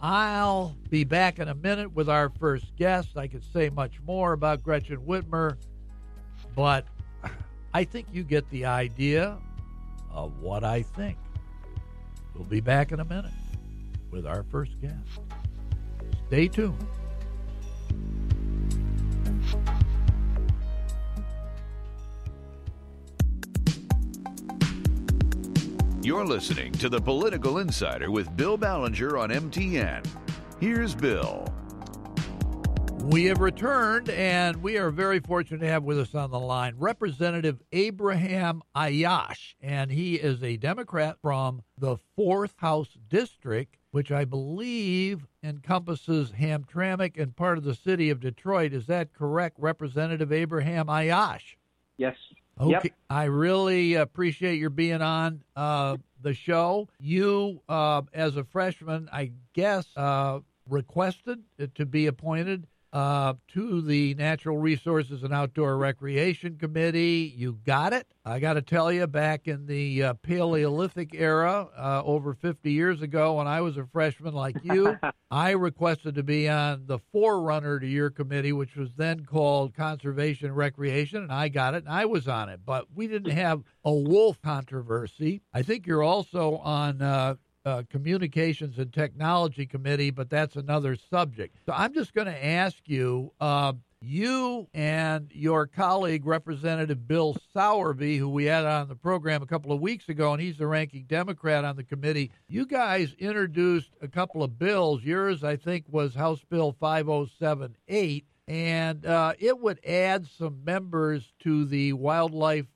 I'll 0.00 0.76
be 0.90 1.04
back 1.04 1.38
in 1.38 1.48
a 1.48 1.54
minute 1.54 1.92
with 1.92 2.08
our 2.08 2.30
first 2.30 2.76
guest. 2.76 3.16
I 3.16 3.26
could 3.26 3.42
say 3.52 3.68
much 3.68 4.00
more 4.06 4.32
about 4.32 4.62
Gretchen 4.62 4.98
Whitmer, 4.98 5.56
but 6.54 6.86
I 7.74 7.84
think 7.84 8.06
you 8.12 8.22
get 8.22 8.48
the 8.50 8.64
idea 8.64 9.38
of 10.10 10.40
what 10.40 10.64
I 10.64 10.82
think. 10.82 11.18
We'll 12.34 12.44
be 12.44 12.60
back 12.60 12.92
in 12.92 13.00
a 13.00 13.04
minute 13.04 13.32
with 14.10 14.26
our 14.26 14.44
first 14.44 14.80
guest. 14.80 15.20
Stay 16.28 16.48
tuned. 16.48 16.97
You're 26.08 26.24
listening 26.24 26.72
to 26.72 26.88
the 26.88 27.02
Political 27.02 27.58
Insider 27.58 28.10
with 28.10 28.34
Bill 28.34 28.56
Ballenger 28.56 29.18
on 29.20 29.28
MTN. 29.28 30.06
Here's 30.58 30.94
Bill. 30.94 31.46
We 33.02 33.26
have 33.26 33.40
returned, 33.40 34.08
and 34.08 34.56
we 34.62 34.78
are 34.78 34.90
very 34.90 35.20
fortunate 35.20 35.58
to 35.58 35.66
have 35.66 35.84
with 35.84 35.98
us 35.98 36.14
on 36.14 36.30
the 36.30 36.40
line 36.40 36.76
Representative 36.78 37.60
Abraham 37.72 38.62
Ayash, 38.74 39.52
and 39.60 39.90
he 39.90 40.14
is 40.14 40.42
a 40.42 40.56
Democrat 40.56 41.18
from 41.20 41.60
the 41.76 41.98
Fourth 42.16 42.54
House 42.56 42.96
District, 43.10 43.76
which 43.90 44.10
I 44.10 44.24
believe 44.24 45.26
encompasses 45.42 46.30
Hamtramck 46.30 47.20
and 47.20 47.36
part 47.36 47.58
of 47.58 47.64
the 47.64 47.74
city 47.74 48.08
of 48.08 48.20
Detroit. 48.20 48.72
Is 48.72 48.86
that 48.86 49.12
correct, 49.12 49.58
Representative 49.58 50.32
Abraham 50.32 50.86
Ayash? 50.86 51.56
Yes. 51.98 52.16
Okay. 52.60 52.72
Yep. 52.72 52.92
I 53.10 53.24
really 53.24 53.94
appreciate 53.94 54.58
your 54.58 54.70
being 54.70 55.02
on 55.02 55.42
uh, 55.54 55.96
the 56.20 56.34
show. 56.34 56.88
You, 56.98 57.62
uh, 57.68 58.02
as 58.12 58.36
a 58.36 58.44
freshman, 58.44 59.08
I 59.12 59.32
guess, 59.52 59.86
uh, 59.96 60.40
requested 60.68 61.40
to 61.74 61.86
be 61.86 62.06
appointed 62.06 62.66
uh, 62.92 63.34
to 63.48 63.82
the 63.82 64.14
Natural 64.14 64.56
Resources 64.56 65.22
and 65.22 65.32
Outdoor 65.32 65.76
Recreation 65.76 66.56
Committee. 66.56 67.32
You 67.36 67.58
got 67.64 67.92
it. 67.92 68.06
I 68.24 68.38
got 68.40 68.54
to 68.54 68.62
tell 68.62 68.92
you, 68.92 69.06
back 69.06 69.48
in 69.48 69.66
the 69.66 70.02
uh, 70.02 70.14
Paleolithic 70.14 71.14
era, 71.14 71.68
uh, 71.76 72.02
over 72.04 72.34
50 72.34 72.70
years 72.70 73.02
ago, 73.02 73.34
when 73.34 73.46
I 73.46 73.60
was 73.60 73.76
a 73.76 73.86
freshman 73.86 74.34
like 74.34 74.56
you, 74.62 74.98
I 75.30 75.50
requested 75.50 76.14
to 76.14 76.22
be 76.22 76.48
on 76.48 76.84
the 76.86 76.98
forerunner 77.12 77.80
to 77.80 77.86
your 77.86 78.10
committee, 78.10 78.52
which 78.52 78.76
was 78.76 78.90
then 78.96 79.24
called 79.24 79.74
Conservation 79.74 80.48
and 80.48 80.56
Recreation, 80.56 81.22
and 81.22 81.32
I 81.32 81.48
got 81.48 81.74
it, 81.74 81.84
and 81.84 81.92
I 81.92 82.06
was 82.06 82.28
on 82.28 82.48
it. 82.48 82.60
But 82.64 82.86
we 82.94 83.06
didn't 83.06 83.32
have 83.32 83.62
a 83.84 83.92
wolf 83.92 84.40
controversy. 84.42 85.42
I 85.52 85.62
think 85.62 85.86
you're 85.86 86.02
also 86.02 86.56
on 86.58 87.38
uh, 87.68 87.82
Communications 87.90 88.78
and 88.78 88.92
Technology 88.92 89.66
Committee, 89.66 90.10
but 90.10 90.30
that's 90.30 90.56
another 90.56 90.96
subject. 91.10 91.58
So 91.66 91.72
I'm 91.74 91.92
just 91.92 92.14
going 92.14 92.26
to 92.26 92.44
ask 92.44 92.76
you. 92.86 93.32
Uh, 93.40 93.74
you 94.00 94.68
and 94.74 95.28
your 95.34 95.66
colleague, 95.66 96.24
Representative 96.24 97.08
Bill 97.08 97.36
Sowerby, 97.52 98.16
who 98.16 98.28
we 98.28 98.44
had 98.44 98.64
on 98.64 98.86
the 98.86 98.94
program 98.94 99.42
a 99.42 99.46
couple 99.46 99.72
of 99.72 99.80
weeks 99.80 100.08
ago, 100.08 100.32
and 100.32 100.40
he's 100.40 100.56
the 100.56 100.68
ranking 100.68 101.02
Democrat 101.08 101.64
on 101.64 101.74
the 101.74 101.82
committee, 101.82 102.30
you 102.46 102.64
guys 102.64 103.12
introduced 103.18 103.90
a 104.00 104.06
couple 104.06 104.44
of 104.44 104.56
bills. 104.56 105.02
Yours, 105.02 105.42
I 105.42 105.56
think, 105.56 105.84
was 105.88 106.14
House 106.14 106.44
Bill 106.48 106.76
5078, 106.78 108.24
and 108.46 109.04
uh, 109.04 109.32
it 109.40 109.58
would 109.58 109.84
add 109.84 110.28
some 110.28 110.62
members 110.64 111.32
to 111.40 111.64
the 111.64 111.92
Wildlife 111.94 112.66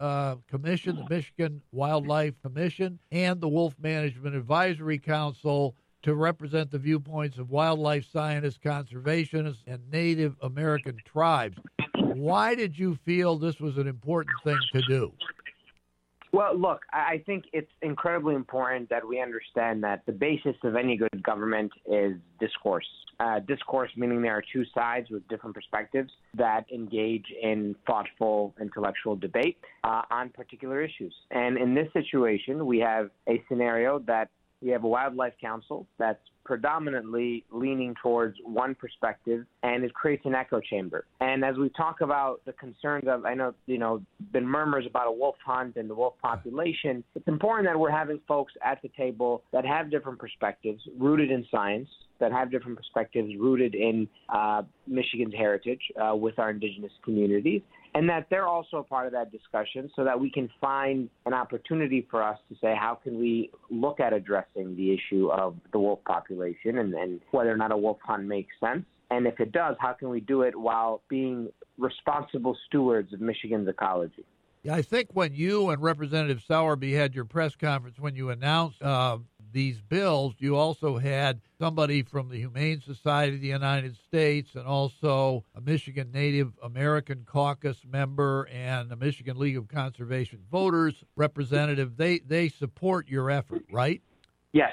uh, 0.00 0.36
Commission, 0.48 0.96
the 0.96 1.06
Michigan 1.08 1.62
Wildlife 1.72 2.34
Commission, 2.42 2.98
and 3.12 3.40
the 3.40 3.48
Wolf 3.48 3.74
Management 3.80 4.34
Advisory 4.34 4.98
Council 4.98 5.74
to 6.02 6.14
represent 6.14 6.70
the 6.70 6.78
viewpoints 6.78 7.38
of 7.38 7.50
wildlife 7.50 8.06
scientists, 8.12 8.58
conservationists, 8.62 9.62
and 9.66 9.80
Native 9.90 10.36
American 10.42 10.98
tribes. 11.04 11.56
Why 11.96 12.54
did 12.54 12.78
you 12.78 12.98
feel 13.04 13.38
this 13.38 13.58
was 13.58 13.78
an 13.78 13.88
important 13.88 14.36
thing 14.44 14.58
to 14.74 14.82
do? 14.82 15.12
Well, 16.34 16.58
look, 16.58 16.80
I 16.92 17.22
think 17.26 17.44
it's 17.52 17.70
incredibly 17.80 18.34
important 18.34 18.90
that 18.90 19.06
we 19.06 19.20
understand 19.20 19.84
that 19.84 20.04
the 20.04 20.10
basis 20.10 20.56
of 20.64 20.74
any 20.74 20.96
good 20.96 21.22
government 21.22 21.70
is 21.86 22.14
discourse. 22.40 22.88
Uh, 23.20 23.38
discourse 23.38 23.92
meaning 23.96 24.20
there 24.20 24.36
are 24.36 24.42
two 24.52 24.64
sides 24.74 25.10
with 25.10 25.26
different 25.28 25.54
perspectives 25.54 26.10
that 26.36 26.64
engage 26.74 27.26
in 27.40 27.76
thoughtful 27.86 28.52
intellectual 28.60 29.14
debate 29.14 29.58
uh, 29.84 30.02
on 30.10 30.28
particular 30.30 30.82
issues. 30.82 31.14
And 31.30 31.56
in 31.56 31.72
this 31.72 31.86
situation, 31.92 32.66
we 32.66 32.80
have 32.80 33.10
a 33.28 33.40
scenario 33.48 34.00
that 34.00 34.28
we 34.60 34.70
have 34.70 34.82
a 34.82 34.88
wildlife 34.88 35.34
council 35.40 35.86
that's 36.00 36.18
predominantly 36.44 37.44
leaning 37.50 37.94
towards 38.02 38.36
one 38.44 38.74
perspective 38.74 39.46
and 39.62 39.84
it 39.84 39.94
creates 39.94 40.24
an 40.26 40.34
echo 40.34 40.60
chamber. 40.60 41.06
And 41.20 41.44
as 41.44 41.56
we 41.56 41.70
talk 41.70 42.00
about 42.00 42.44
the 42.44 42.52
concerns 42.52 43.04
of, 43.08 43.24
I 43.24 43.34
know, 43.34 43.54
you 43.66 43.78
know, 43.78 44.02
been 44.32 44.46
murmurs 44.46 44.84
about 44.88 45.08
a 45.08 45.12
wolf 45.12 45.36
hunt 45.44 45.76
and 45.76 45.88
the 45.88 45.94
wolf 45.94 46.14
population, 46.22 47.02
it's 47.14 47.28
important 47.28 47.68
that 47.68 47.78
we're 47.78 47.90
having 47.90 48.20
folks 48.28 48.52
at 48.64 48.80
the 48.82 48.90
table 48.96 49.42
that 49.52 49.64
have 49.64 49.90
different 49.90 50.18
perspectives 50.18 50.82
rooted 50.98 51.30
in 51.30 51.46
science, 51.50 51.88
that 52.20 52.32
have 52.32 52.50
different 52.50 52.76
perspectives 52.76 53.32
rooted 53.38 53.74
in 53.74 54.08
uh, 54.28 54.62
Michigan's 54.86 55.34
heritage 55.34 55.80
uh, 56.00 56.14
with 56.14 56.38
our 56.38 56.50
indigenous 56.50 56.92
communities, 57.04 57.62
and 57.94 58.08
that 58.08 58.26
they're 58.28 58.46
also 58.46 58.78
a 58.78 58.82
part 58.82 59.06
of 59.06 59.12
that 59.12 59.30
discussion 59.30 59.90
so 59.94 60.04
that 60.04 60.18
we 60.18 60.30
can 60.30 60.48
find 60.60 61.08
an 61.26 61.32
opportunity 61.32 62.06
for 62.10 62.22
us 62.22 62.38
to 62.48 62.56
say 62.60 62.74
how 62.78 62.94
can 62.94 63.18
we 63.18 63.50
look 63.70 64.00
at 64.00 64.12
addressing 64.12 64.76
the 64.76 64.92
issue 64.92 65.30
of 65.30 65.56
the 65.72 65.78
wolf 65.78 66.00
population 66.04 66.33
and, 66.40 66.94
and 66.94 67.20
whether 67.30 67.52
or 67.52 67.56
not 67.56 67.72
a 67.72 67.76
wolf 67.76 67.98
hunt 68.04 68.24
makes 68.24 68.54
sense. 68.60 68.84
And 69.10 69.26
if 69.26 69.38
it 69.38 69.52
does, 69.52 69.76
how 69.78 69.92
can 69.92 70.08
we 70.08 70.20
do 70.20 70.42
it 70.42 70.58
while 70.58 71.02
being 71.08 71.50
responsible 71.78 72.56
stewards 72.66 73.12
of 73.12 73.20
Michigan's 73.20 73.68
ecology? 73.68 74.24
Yeah, 74.62 74.74
I 74.74 74.82
think 74.82 75.10
when 75.12 75.34
you 75.34 75.68
and 75.68 75.82
Representative 75.82 76.42
Sowerby 76.48 76.94
had 76.94 77.14
your 77.14 77.26
press 77.26 77.54
conference 77.54 77.98
when 77.98 78.16
you 78.16 78.30
announced 78.30 78.80
uh, 78.80 79.18
these 79.52 79.78
bills, 79.82 80.34
you 80.38 80.56
also 80.56 80.96
had 80.96 81.42
somebody 81.58 82.02
from 82.02 82.30
the 82.30 82.38
Humane 82.38 82.80
Society 82.80 83.36
of 83.36 83.42
the 83.42 83.48
United 83.48 83.94
States 84.08 84.54
and 84.54 84.66
also 84.66 85.44
a 85.54 85.60
Michigan 85.60 86.10
Native 86.12 86.52
American 86.62 87.24
Caucus 87.26 87.76
member 87.86 88.48
and 88.50 88.90
a 88.90 88.96
Michigan 88.96 89.38
League 89.38 89.58
of 89.58 89.68
Conservation 89.68 90.40
Voters 90.50 90.94
representative. 91.14 91.98
They 91.98 92.20
they 92.20 92.48
support 92.48 93.06
your 93.08 93.30
effort, 93.30 93.64
right? 93.70 94.00
Yes. 94.52 94.72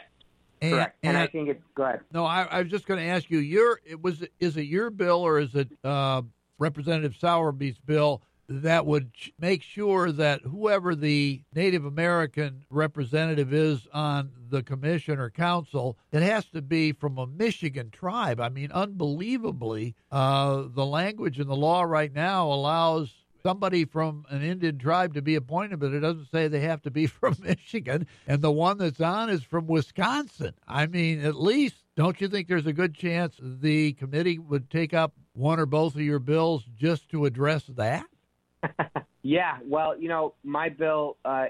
And, 0.61 0.73
Correct. 0.73 0.97
And, 1.01 1.17
I 1.17 1.27
think 1.27 1.49
it's 1.49 1.63
go 1.73 1.83
ahead. 1.83 2.01
No, 2.13 2.23
I, 2.23 2.43
I 2.43 2.61
was 2.61 2.71
just 2.71 2.85
going 2.85 2.99
to 2.99 3.05
ask 3.05 3.29
you. 3.29 3.39
Your 3.39 3.79
it 3.85 4.01
was 4.01 4.23
is 4.39 4.57
it 4.57 4.63
your 4.67 4.91
bill 4.91 5.21
or 5.21 5.39
is 5.39 5.55
it 5.55 5.69
uh, 5.83 6.21
Representative 6.59 7.15
Sowerby's 7.19 7.79
bill 7.79 8.21
that 8.47 8.85
would 8.85 9.13
ch- 9.13 9.31
make 9.39 9.63
sure 9.63 10.11
that 10.11 10.41
whoever 10.41 10.93
the 10.93 11.41
Native 11.55 11.85
American 11.85 12.65
representative 12.69 13.53
is 13.53 13.87
on 13.93 14.31
the 14.49 14.61
commission 14.61 15.19
or 15.19 15.29
council, 15.29 15.97
it 16.11 16.21
has 16.21 16.45
to 16.47 16.61
be 16.61 16.91
from 16.91 17.17
a 17.17 17.25
Michigan 17.25 17.89
tribe. 17.89 18.39
I 18.39 18.49
mean, 18.49 18.71
unbelievably, 18.71 19.95
uh, 20.11 20.65
the 20.67 20.85
language 20.85 21.39
in 21.39 21.47
the 21.47 21.55
law 21.55 21.83
right 21.83 22.13
now 22.13 22.51
allows 22.51 23.11
somebody 23.43 23.85
from 23.85 24.25
an 24.29 24.41
Indian 24.41 24.77
tribe 24.77 25.13
to 25.13 25.21
be 25.21 25.35
appointed, 25.35 25.79
but 25.79 25.93
it 25.93 25.99
doesn't 25.99 26.29
say 26.31 26.47
they 26.47 26.61
have 26.61 26.81
to 26.83 26.91
be 26.91 27.07
from 27.07 27.35
Michigan. 27.41 28.07
And 28.27 28.41
the 28.41 28.51
one 28.51 28.77
that's 28.77 29.01
on 29.01 29.29
is 29.29 29.43
from 29.43 29.67
Wisconsin. 29.67 30.53
I 30.67 30.87
mean, 30.87 31.23
at 31.23 31.35
least, 31.35 31.75
don't 31.95 32.19
you 32.21 32.27
think 32.27 32.47
there's 32.47 32.67
a 32.67 32.73
good 32.73 32.93
chance 32.93 33.35
the 33.41 33.93
committee 33.93 34.39
would 34.39 34.69
take 34.69 34.93
up 34.93 35.13
one 35.33 35.59
or 35.59 35.65
both 35.65 35.95
of 35.95 36.01
your 36.01 36.19
bills 36.19 36.63
just 36.77 37.09
to 37.09 37.25
address 37.25 37.63
that? 37.75 38.05
yeah, 39.23 39.57
well, 39.65 39.97
you 39.97 40.09
know, 40.09 40.33
my 40.43 40.69
bill 40.69 41.17
uh, 41.25 41.45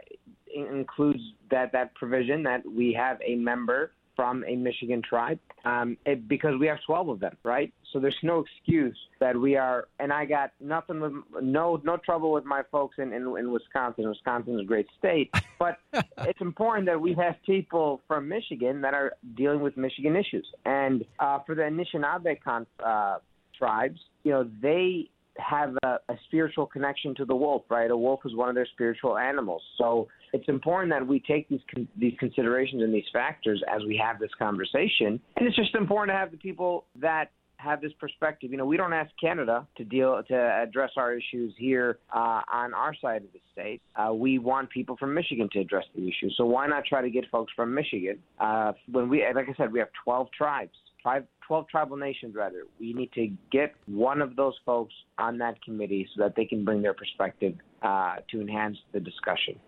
includes 0.54 1.22
that 1.50 1.72
that 1.74 1.94
provision 1.96 2.44
that 2.44 2.62
we 2.66 2.94
have 2.94 3.20
a 3.26 3.36
member 3.36 3.92
from 4.15 4.44
a 4.48 4.56
Michigan 4.56 5.01
tribe 5.01 5.39
um, 5.65 5.98
it, 6.06 6.27
because 6.27 6.60
we 6.60 6.68
have 6.68 6.80
12 6.86 7.10
of 7.10 7.20
them, 7.20 7.36
right? 7.44 7.74
So 7.91 8.00
there's 8.00 8.18
no 8.24 8.39
excuse 8.39 8.98
that 9.20 9.36
we 9.36 9.56
are. 9.56 9.88
And 10.00 10.12
I 10.12 10.25
got 10.25 10.51
nothing 10.60 11.00
with 11.00 11.13
no 11.41 11.82
no 11.84 11.98
trouble 11.98 12.32
with 12.32 12.46
my 12.46 12.63
folks 12.72 12.98
in 12.98 13.13
in, 13.13 13.24
in 13.38 13.51
Wisconsin. 13.51 14.08
Wisconsin 14.08 14.56
is 14.56 14.62
a 14.62 14.65
great 14.65 14.88
state, 14.98 15.34
but 15.60 15.77
it's 16.20 16.41
important 16.41 16.86
that 16.88 17.00
we 17.00 17.13
have 17.13 17.36
people 17.46 18.01
from 18.08 18.27
Michigan 18.27 18.82
that 18.82 18.94
are 18.94 19.13
dealing 19.36 19.62
with 19.62 19.77
Michigan 19.77 20.15
issues. 20.15 20.48
And 20.65 21.06
uh, 21.20 21.39
for 21.46 21.56
the 21.56 21.63
Anishinaabe 21.63 22.41
con- 22.41 22.68
uh, 22.84 23.18
tribes, 23.58 24.00
you 24.24 24.32
know, 24.32 24.50
they 24.62 25.10
have 25.38 25.76
a, 25.84 25.98
a 26.10 26.16
spiritual 26.26 26.66
connection 26.66 27.16
to 27.16 27.26
the 27.26 27.36
wolf, 27.36 27.64
right? 27.70 27.90
A 27.90 27.98
wolf 27.98 28.22
is 28.26 28.36
one 28.36 28.50
of 28.50 28.56
their 28.56 28.68
spiritual 28.74 29.18
animals. 29.18 29.62
So 29.78 30.08
it's 30.34 30.48
important 30.50 30.92
that 30.92 31.06
we 31.06 31.20
take 31.20 31.48
these 31.50 31.62
con- 31.74 31.88
these 31.98 32.14
considerations 32.20 32.84
and 32.84 32.94
these 32.94 33.06
factors 33.12 33.62
as 33.74 33.82
we 33.88 33.98
have 34.04 34.20
this 34.20 34.32
conversation. 34.38 35.20
And 35.38 35.48
it's 35.48 35.56
just 35.56 35.76
important 35.76 36.16
to 36.16 36.20
have 36.20 36.32
the 36.32 36.38
people 36.38 36.86
that 37.00 37.32
have 37.62 37.82
this 37.82 37.92
perspective. 38.00 38.52
You 38.52 38.58
know, 38.58 38.66
we 38.66 38.78
don't 38.78 38.94
ask 38.94 39.12
Canada 39.20 39.68
to 39.78 39.84
deal 39.84 40.22
to 40.28 40.36
address 40.36 40.92
our 40.98 41.14
issues 41.14 41.54
here 41.58 42.00
uh, 42.14 42.42
on 42.52 42.74
our 42.74 42.96
side 42.96 43.24
of 43.24 43.32
the 43.34 43.40
state. 43.52 43.82
Uh, 43.96 44.14
we 44.14 44.40
want 44.40 44.70
people 44.70 44.98
from 44.98 45.14
Michigan 45.14 45.48
to 45.54 45.60
address 45.60 45.86
the 45.96 46.02
issue. 46.02 46.30
So 46.36 46.46
why 46.46 46.68
not 46.68 46.86
try 46.86 47.02
to 47.02 47.10
get 47.10 47.26
folks 47.32 47.54
from 47.56 47.74
Michigan? 47.74 48.20
Uh, 48.40 48.74
when 48.92 49.10
we, 49.10 49.24
like 49.34 49.48
I 49.48 49.54
said, 49.56 49.72
we 49.72 49.80
have 49.80 49.90
12 50.04 50.28
tribes. 50.36 50.72
Five, 51.04 51.24
12 51.51 51.67
tribal 51.67 51.98
nations, 51.98 52.34
rather. 52.34 52.63
We 52.79 52.93
need 52.93 53.12
to 53.12 53.27
get 53.51 53.74
one 53.86 54.22
of 54.22 54.38
those 54.38 54.53
folks 54.65 54.93
on 55.17 55.39
that 55.39 55.62
committee 55.62 56.08
so 56.15 56.24
that 56.24 56.38
they 56.38 56.46
can 56.46 56.63
bring 56.63 56.81
their 56.81 56.93
perspective 56.93 57.55
uh, 57.81 58.15
to 58.29 58.39
enhance 58.39 58.77
the 58.93 59.01
discussion. 59.01 59.60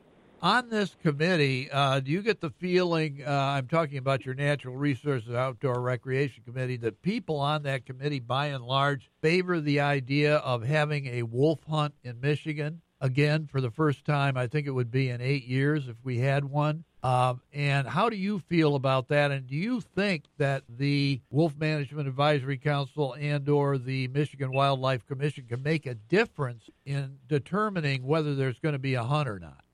On 0.42 0.70
this 0.70 0.96
committee, 1.04 1.70
uh, 1.70 2.00
do 2.00 2.10
you 2.10 2.22
get 2.22 2.40
the 2.40 2.52
feeling, 2.52 3.22
uh, 3.28 3.30
I'm 3.30 3.68
talking 3.68 3.98
about 3.98 4.26
your 4.26 4.34
Natural 4.34 4.78
Resources 4.78 5.34
Outdoor 5.34 5.82
Recreation 5.82 6.46
Committee, 6.46 6.78
that 6.78 7.02
people 7.02 7.42
on 7.42 7.64
that 7.64 7.86
committee, 7.86 8.22
by 8.22 8.46
and 8.48 8.64
large, 8.64 9.10
favor 9.22 9.60
the 9.60 9.82
idea 9.82 10.38
of 10.38 10.64
having 10.64 11.08
a 11.08 11.24
wolf 11.24 11.60
hunt 11.68 11.96
in 12.02 12.22
Michigan? 12.22 12.82
again 13.02 13.46
for 13.52 13.60
the 13.60 13.70
first 13.70 14.06
time. 14.06 14.38
I 14.38 14.48
think 14.48 14.66
it 14.66 14.72
would 14.72 14.90
be 14.90 15.10
in 15.10 15.20
eight 15.20 15.44
years 15.44 15.90
if 15.90 15.98
we 16.06 16.20
had 16.20 16.46
one. 16.46 16.86
Um, 17.04 17.42
and 17.52 17.86
how 17.86 18.10
do 18.10 18.16
you 18.16 18.40
feel 18.48 18.76
about 18.76 19.10
that? 19.10 19.32
And 19.32 19.46
do 19.46 19.56
you 19.56 19.82
think 19.82 20.24
that 20.38 20.64
the 20.70 21.20
Wolf 21.30 21.54
Management 21.58 22.08
Advisory 22.08 22.58
Council 22.58 23.14
and/or 23.20 23.78
the 23.78 24.08
Michigan 24.08 24.54
Wildlife 24.54 25.06
Commission 25.06 25.46
can 25.50 25.62
make 25.62 25.86
a 25.86 25.96
difference 25.96 26.64
in 26.86 27.18
determining 27.28 28.08
whether 28.08 28.36
there's 28.36 28.58
going 28.60 28.74
to 28.74 28.80
be 28.80 28.94
a 28.94 29.04
hunt 29.04 29.28
or 29.28 29.38
not? 29.38 29.66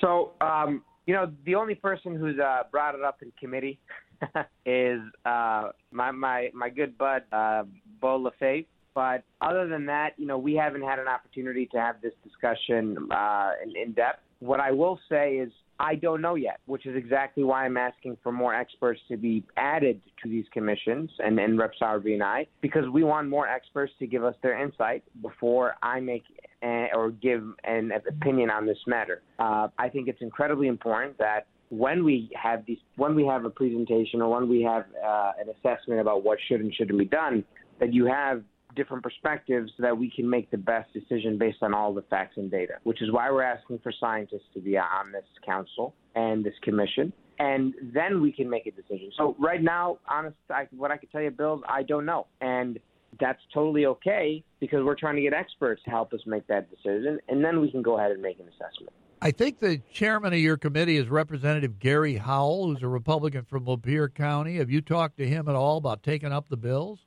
So, 0.00 0.32
um, 0.40 0.82
you 1.06 1.14
know, 1.14 1.30
the 1.44 1.54
only 1.54 1.76
person 1.76 2.16
who's 2.16 2.40
uh, 2.40 2.64
brought 2.70 2.96
it 2.96 3.02
up 3.02 3.22
in 3.22 3.32
committee 3.38 3.78
is 4.66 5.00
uh, 5.24 5.70
my 5.92 6.10
my 6.10 6.50
my 6.52 6.68
good 6.68 6.98
bud 6.98 7.22
uh, 7.32 7.62
Beau 8.00 8.18
LaFave. 8.18 8.66
But 8.92 9.22
other 9.40 9.68
than 9.68 9.86
that, 9.86 10.14
you 10.16 10.26
know, 10.26 10.36
we 10.36 10.54
haven't 10.54 10.82
had 10.82 10.98
an 10.98 11.06
opportunity 11.06 11.66
to 11.66 11.78
have 11.78 12.02
this 12.02 12.12
discussion 12.24 12.98
uh, 13.12 13.52
in, 13.62 13.76
in 13.76 13.92
depth. 13.92 14.18
What 14.40 14.58
I 14.58 14.72
will 14.72 14.98
say 15.08 15.36
is 15.36 15.52
I 15.80 15.94
don't 15.94 16.20
know 16.20 16.34
yet, 16.34 16.60
which 16.66 16.84
is 16.84 16.94
exactly 16.94 17.42
why 17.42 17.64
I'm 17.64 17.78
asking 17.78 18.18
for 18.22 18.30
more 18.30 18.54
experts 18.54 19.00
to 19.08 19.16
be 19.16 19.44
added 19.56 19.98
to 20.22 20.28
these 20.28 20.44
commissions 20.52 21.10
and, 21.20 21.40
and 21.40 21.58
Rep 21.58 21.72
Sowerby 21.80 22.12
and 22.12 22.22
I, 22.22 22.46
because 22.60 22.84
we 22.92 23.02
want 23.02 23.30
more 23.30 23.48
experts 23.48 23.90
to 23.98 24.06
give 24.06 24.22
us 24.22 24.34
their 24.42 24.62
insight 24.62 25.02
before 25.22 25.76
I 25.82 25.98
make 26.00 26.24
uh, 26.62 26.88
or 26.94 27.10
give 27.10 27.42
an 27.64 27.92
opinion 28.06 28.50
on 28.50 28.66
this 28.66 28.76
matter. 28.86 29.22
Uh, 29.38 29.68
I 29.78 29.88
think 29.88 30.08
it's 30.08 30.20
incredibly 30.20 30.68
important 30.68 31.16
that 31.16 31.46
when 31.70 32.04
we 32.04 32.28
have 32.40 32.66
these, 32.66 32.78
when 32.96 33.14
we 33.14 33.24
have 33.24 33.46
a 33.46 33.50
presentation 33.50 34.20
or 34.20 34.28
when 34.38 34.50
we 34.50 34.62
have 34.62 34.84
uh, 35.02 35.32
an 35.40 35.48
assessment 35.48 36.00
about 36.00 36.22
what 36.22 36.38
should 36.46 36.60
and 36.60 36.74
shouldn't 36.74 36.98
be 36.98 37.06
done, 37.06 37.42
that 37.78 37.94
you 37.94 38.04
have 38.04 38.42
different 38.74 39.02
perspectives 39.02 39.72
so 39.76 39.82
that 39.82 39.96
we 39.96 40.10
can 40.10 40.28
make 40.28 40.50
the 40.50 40.58
best 40.58 40.92
decision 40.92 41.38
based 41.38 41.58
on 41.62 41.74
all 41.74 41.92
the 41.94 42.02
facts 42.02 42.36
and 42.36 42.50
data, 42.50 42.74
which 42.84 43.02
is 43.02 43.10
why 43.12 43.30
we're 43.30 43.42
asking 43.42 43.78
for 43.82 43.92
scientists 43.98 44.48
to 44.54 44.60
be 44.60 44.76
on 44.76 45.12
this 45.12 45.24
council 45.44 45.94
and 46.14 46.44
this 46.44 46.54
commission. 46.62 47.12
And 47.38 47.74
then 47.94 48.20
we 48.20 48.32
can 48.32 48.50
make 48.50 48.66
a 48.66 48.70
decision. 48.70 49.10
So 49.16 49.34
right 49.38 49.62
now, 49.62 49.98
honest, 50.08 50.36
I, 50.50 50.68
what 50.76 50.90
I 50.90 50.98
can 50.98 51.08
tell 51.08 51.22
you, 51.22 51.30
Bill, 51.30 51.62
I 51.68 51.82
don't 51.82 52.04
know, 52.04 52.26
and 52.42 52.78
that's 53.18 53.40
totally 53.52 53.86
okay 53.86 54.44
because 54.60 54.84
we're 54.84 54.94
trying 54.94 55.16
to 55.16 55.22
get 55.22 55.32
experts 55.32 55.82
to 55.84 55.90
help 55.90 56.12
us 56.12 56.20
make 56.26 56.46
that 56.48 56.68
decision, 56.70 57.18
and 57.28 57.44
then 57.44 57.60
we 57.60 57.70
can 57.70 57.82
go 57.82 57.98
ahead 57.98 58.12
and 58.12 58.20
make 58.20 58.38
an 58.38 58.46
assessment. 58.46 58.92
I 59.22 59.30
think 59.30 59.58
the 59.58 59.82
chairman 59.92 60.32
of 60.32 60.38
your 60.38 60.56
committee 60.56 60.96
is 60.96 61.08
Representative 61.08 61.78
Gary 61.78 62.16
Howell, 62.16 62.68
who's 62.68 62.82
a 62.82 62.88
Republican 62.88 63.44
from 63.44 63.66
Lapeer 63.66 64.12
County. 64.12 64.56
Have 64.56 64.70
you 64.70 64.80
talked 64.80 65.18
to 65.18 65.26
him 65.26 65.46
at 65.48 65.54
all 65.54 65.76
about 65.76 66.02
taking 66.02 66.32
up 66.32 66.48
the 66.48 66.56
bills? 66.56 67.00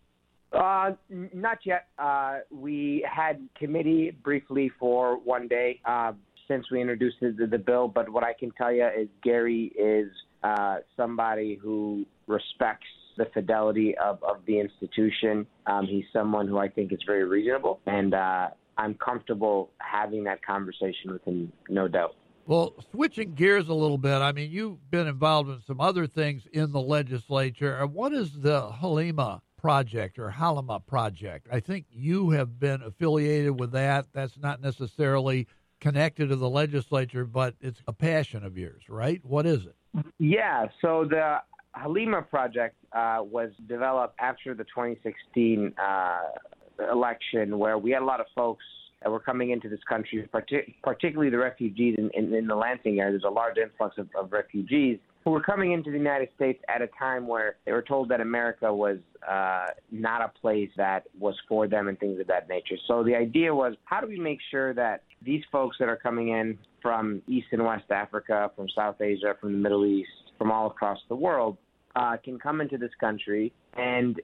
Uh, 0.53 0.91
not 1.09 1.59
yet. 1.65 1.87
Uh, 1.97 2.39
we 2.51 3.05
had 3.09 3.41
committee 3.57 4.11
briefly 4.23 4.71
for 4.79 5.17
one 5.17 5.47
day 5.47 5.79
uh, 5.85 6.13
since 6.47 6.69
we 6.71 6.79
introduced 6.79 7.17
the, 7.21 7.47
the, 7.49 7.57
bill, 7.57 7.87
but 7.87 8.09
what 8.09 8.23
I 8.23 8.33
can 8.33 8.51
tell 8.51 8.71
you 8.71 8.85
is 8.85 9.07
Gary 9.23 9.71
is 9.77 10.11
uh, 10.43 10.77
somebody 10.95 11.57
who 11.61 12.05
respects 12.27 12.87
the 13.17 13.25
fidelity 13.33 13.95
of, 13.97 14.21
of 14.23 14.37
the 14.45 14.59
institution. 14.59 15.47
Um, 15.65 15.87
he's 15.87 16.05
someone 16.11 16.47
who 16.47 16.57
I 16.57 16.67
think 16.67 16.91
is 16.91 16.99
very 17.05 17.23
reasonable, 17.23 17.79
and 17.87 18.13
uh, 18.13 18.49
I'm 18.77 18.95
comfortable 18.95 19.71
having 19.79 20.23
that 20.25 20.45
conversation 20.45 21.11
with 21.11 21.23
him, 21.23 21.51
no 21.69 21.87
doubt. 21.87 22.15
Well, 22.45 22.73
switching 22.91 23.35
gears 23.35 23.69
a 23.69 23.73
little 23.73 23.97
bit, 23.97 24.17
I 24.17 24.33
mean, 24.33 24.51
you've 24.51 24.91
been 24.91 25.07
involved 25.07 25.49
in 25.49 25.61
some 25.65 25.79
other 25.79 26.07
things 26.07 26.43
in 26.51 26.73
the 26.73 26.81
legislature. 26.81 27.85
What 27.87 28.11
is 28.11 28.41
the 28.41 28.69
Halima 28.69 29.41
project 29.63 30.19
or 30.19 30.29
Halima 30.29 30.81
project? 30.81 31.47
I 31.49 31.61
think 31.61 31.85
you 31.89 32.31
have 32.31 32.59
been 32.59 32.83
affiliated 32.83 33.57
with 33.57 33.71
that. 33.71 34.07
That's 34.13 34.37
not 34.37 34.61
necessarily 34.61 35.47
connected 35.79 36.29
to 36.29 36.35
the 36.35 36.49
legislature, 36.49 37.23
but 37.23 37.55
it's 37.61 37.81
a 37.87 37.93
passion 37.93 38.43
of 38.43 38.57
yours, 38.57 38.83
right? 38.89 39.21
What 39.23 39.45
is 39.45 39.65
it? 39.65 40.05
Yeah, 40.19 40.67
so 40.81 41.05
the 41.09 41.37
Halima 41.75 42.23
project 42.23 42.75
uh, 42.91 43.19
was 43.21 43.51
developed 43.67 44.15
after 44.19 44.53
the 44.53 44.65
2016 44.65 45.73
uh, 45.81 46.19
election, 46.91 47.57
where 47.57 47.77
we 47.77 47.91
had 47.91 48.01
a 48.01 48.05
lot 48.05 48.19
of 48.19 48.25
folks 48.35 48.65
that 49.01 49.09
were 49.09 49.19
coming 49.19 49.51
into 49.51 49.69
this 49.69 49.83
country, 49.87 50.27
partic- 50.33 50.75
particularly 50.83 51.29
the 51.29 51.37
refugees 51.37 51.95
in, 51.97 52.09
in, 52.13 52.33
in, 52.33 52.47
the 52.47 52.55
Lansing 52.55 52.99
area. 52.99 53.11
There's 53.11 53.23
a 53.23 53.29
large 53.29 53.57
influx 53.57 53.97
of, 53.97 54.09
of, 54.17 54.31
refugees 54.33 54.99
who 55.23 55.31
were 55.31 55.41
coming 55.41 55.71
into 55.71 55.91
the 55.91 55.97
United 55.97 56.29
States 56.35 56.61
at 56.67 56.81
a 56.81 56.87
time 56.99 57.27
where 57.27 57.55
they 57.65 57.71
were 57.71 57.81
told 57.81 58.09
that 58.09 58.19
America 58.19 58.73
was 58.73 58.97
uh, 59.29 59.67
not 59.91 60.21
a 60.21 60.27
place 60.39 60.69
that 60.75 61.03
was 61.17 61.35
for 61.47 61.67
them 61.67 61.87
and 61.87 61.97
things 61.99 62.19
of 62.19 62.27
that 62.27 62.49
nature. 62.49 62.75
So 62.87 63.03
the 63.03 63.15
idea 63.15 63.53
was, 63.53 63.75
how 63.85 64.01
do 64.01 64.07
we 64.07 64.19
make 64.19 64.39
sure 64.51 64.73
that 64.73 65.03
these 65.21 65.43
folks 65.51 65.77
that 65.79 65.87
are 65.87 65.95
coming 65.95 66.29
in 66.29 66.57
from 66.81 67.21
East 67.27 67.47
and 67.51 67.63
West 67.63 67.89
Africa, 67.89 68.51
from 68.55 68.67
South 68.75 68.99
Asia, 68.99 69.35
from 69.39 69.53
the 69.53 69.57
Middle 69.57 69.85
East, 69.85 70.09
from 70.37 70.51
all 70.51 70.67
across 70.67 70.99
the 71.07 71.15
world, 71.15 71.57
uh, 71.95 72.17
can 72.23 72.37
come 72.37 72.59
into 72.59 72.77
this 72.77 72.91
country 72.99 73.53
and 73.77 74.19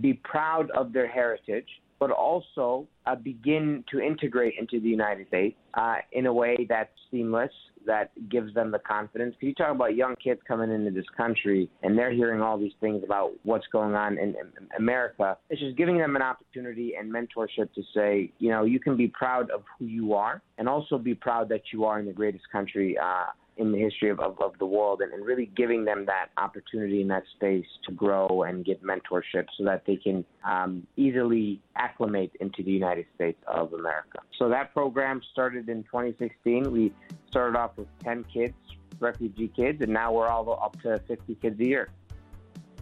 be 0.00 0.12
proud 0.12 0.70
of 0.70 0.92
their 0.92 1.08
heritage 1.08 1.68
but 1.98 2.10
also 2.10 2.86
uh, 3.06 3.14
begin 3.14 3.84
to 3.90 4.00
integrate 4.00 4.54
into 4.58 4.80
the 4.80 4.88
United 4.88 5.26
States 5.28 5.56
uh, 5.74 5.96
in 6.12 6.26
a 6.26 6.32
way 6.32 6.66
that's 6.68 6.90
seamless, 7.10 7.52
that 7.86 8.10
gives 8.28 8.54
them 8.54 8.70
the 8.70 8.78
confidence. 8.78 9.34
Because 9.38 9.48
you 9.48 9.54
talk 9.54 9.74
about 9.74 9.96
young 9.96 10.14
kids 10.22 10.40
coming 10.46 10.70
into 10.70 10.90
this 10.90 11.06
country 11.16 11.70
and 11.82 11.98
they're 11.98 12.12
hearing 12.12 12.40
all 12.40 12.58
these 12.58 12.72
things 12.80 13.02
about 13.04 13.32
what's 13.42 13.66
going 13.72 13.94
on 13.94 14.18
in, 14.18 14.30
in 14.30 14.68
America. 14.76 15.36
It's 15.50 15.60
just 15.60 15.76
giving 15.76 15.98
them 15.98 16.16
an 16.16 16.22
opportunity 16.22 16.94
and 16.98 17.12
mentorship 17.12 17.72
to 17.74 17.82
say, 17.94 18.32
you 18.38 18.50
know, 18.50 18.64
you 18.64 18.80
can 18.80 18.96
be 18.96 19.08
proud 19.08 19.50
of 19.50 19.62
who 19.78 19.86
you 19.86 20.14
are 20.14 20.42
and 20.58 20.68
also 20.68 20.98
be 20.98 21.14
proud 21.14 21.48
that 21.48 21.62
you 21.72 21.84
are 21.84 21.98
in 21.98 22.06
the 22.06 22.12
greatest 22.12 22.44
country 22.50 22.96
uh, 22.98 23.26
in 23.56 23.72
the 23.72 23.78
history 23.78 24.10
of, 24.10 24.20
of, 24.20 24.40
of 24.40 24.52
the 24.58 24.66
world 24.66 25.00
and, 25.00 25.12
and, 25.12 25.24
really 25.24 25.50
giving 25.56 25.84
them 25.84 26.04
that 26.06 26.26
opportunity 26.36 27.00
in 27.00 27.08
that 27.08 27.22
space 27.36 27.66
to 27.86 27.92
grow 27.92 28.42
and 28.42 28.64
get 28.64 28.82
mentorship 28.82 29.46
so 29.56 29.64
that 29.64 29.84
they 29.86 29.96
can 29.96 30.24
um, 30.44 30.86
easily 30.96 31.60
acclimate 31.76 32.32
into 32.40 32.62
the 32.62 32.70
United 32.70 33.06
States 33.14 33.40
of 33.46 33.72
America. 33.72 34.18
So 34.38 34.48
that 34.48 34.72
program 34.74 35.20
started 35.32 35.68
in 35.68 35.84
2016. 35.84 36.70
We 36.70 36.92
started 37.30 37.56
off 37.56 37.72
with 37.76 37.88
10 38.02 38.24
kids, 38.24 38.54
refugee 38.98 39.48
kids, 39.54 39.80
and 39.82 39.92
now 39.92 40.12
we're 40.12 40.28
all 40.28 40.58
up 40.62 40.80
to 40.82 41.00
50 41.06 41.34
kids 41.36 41.60
a 41.60 41.66
year. 41.66 41.88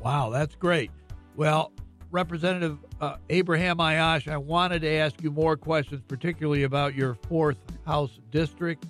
Wow, 0.02 0.30
that's 0.30 0.54
great. 0.54 0.90
Well, 1.36 1.72
Representative 2.10 2.78
uh, 3.00 3.16
Abraham 3.30 3.78
Ayash, 3.78 4.30
I 4.30 4.36
wanted 4.36 4.82
to 4.82 4.90
ask 4.90 5.22
you 5.22 5.30
more 5.30 5.56
questions, 5.56 6.02
particularly 6.06 6.64
about 6.64 6.94
your 6.94 7.14
fourth 7.14 7.56
House 7.86 8.20
district 8.30 8.86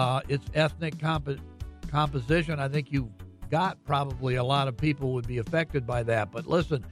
uh, 0.00 0.22
its 0.28 0.46
ethnic 0.54 0.98
comp- 0.98 1.38
composition. 1.88 2.58
I 2.58 2.68
think 2.68 2.90
you've 2.90 3.10
got 3.50 3.84
probably 3.84 4.36
a 4.36 4.44
lot 4.44 4.66
of 4.66 4.74
people 4.74 5.12
would 5.12 5.26
be 5.26 5.36
affected 5.38 5.86
by 5.86 6.02
that. 6.04 6.32
But 6.32 6.46
listen, 6.46 6.86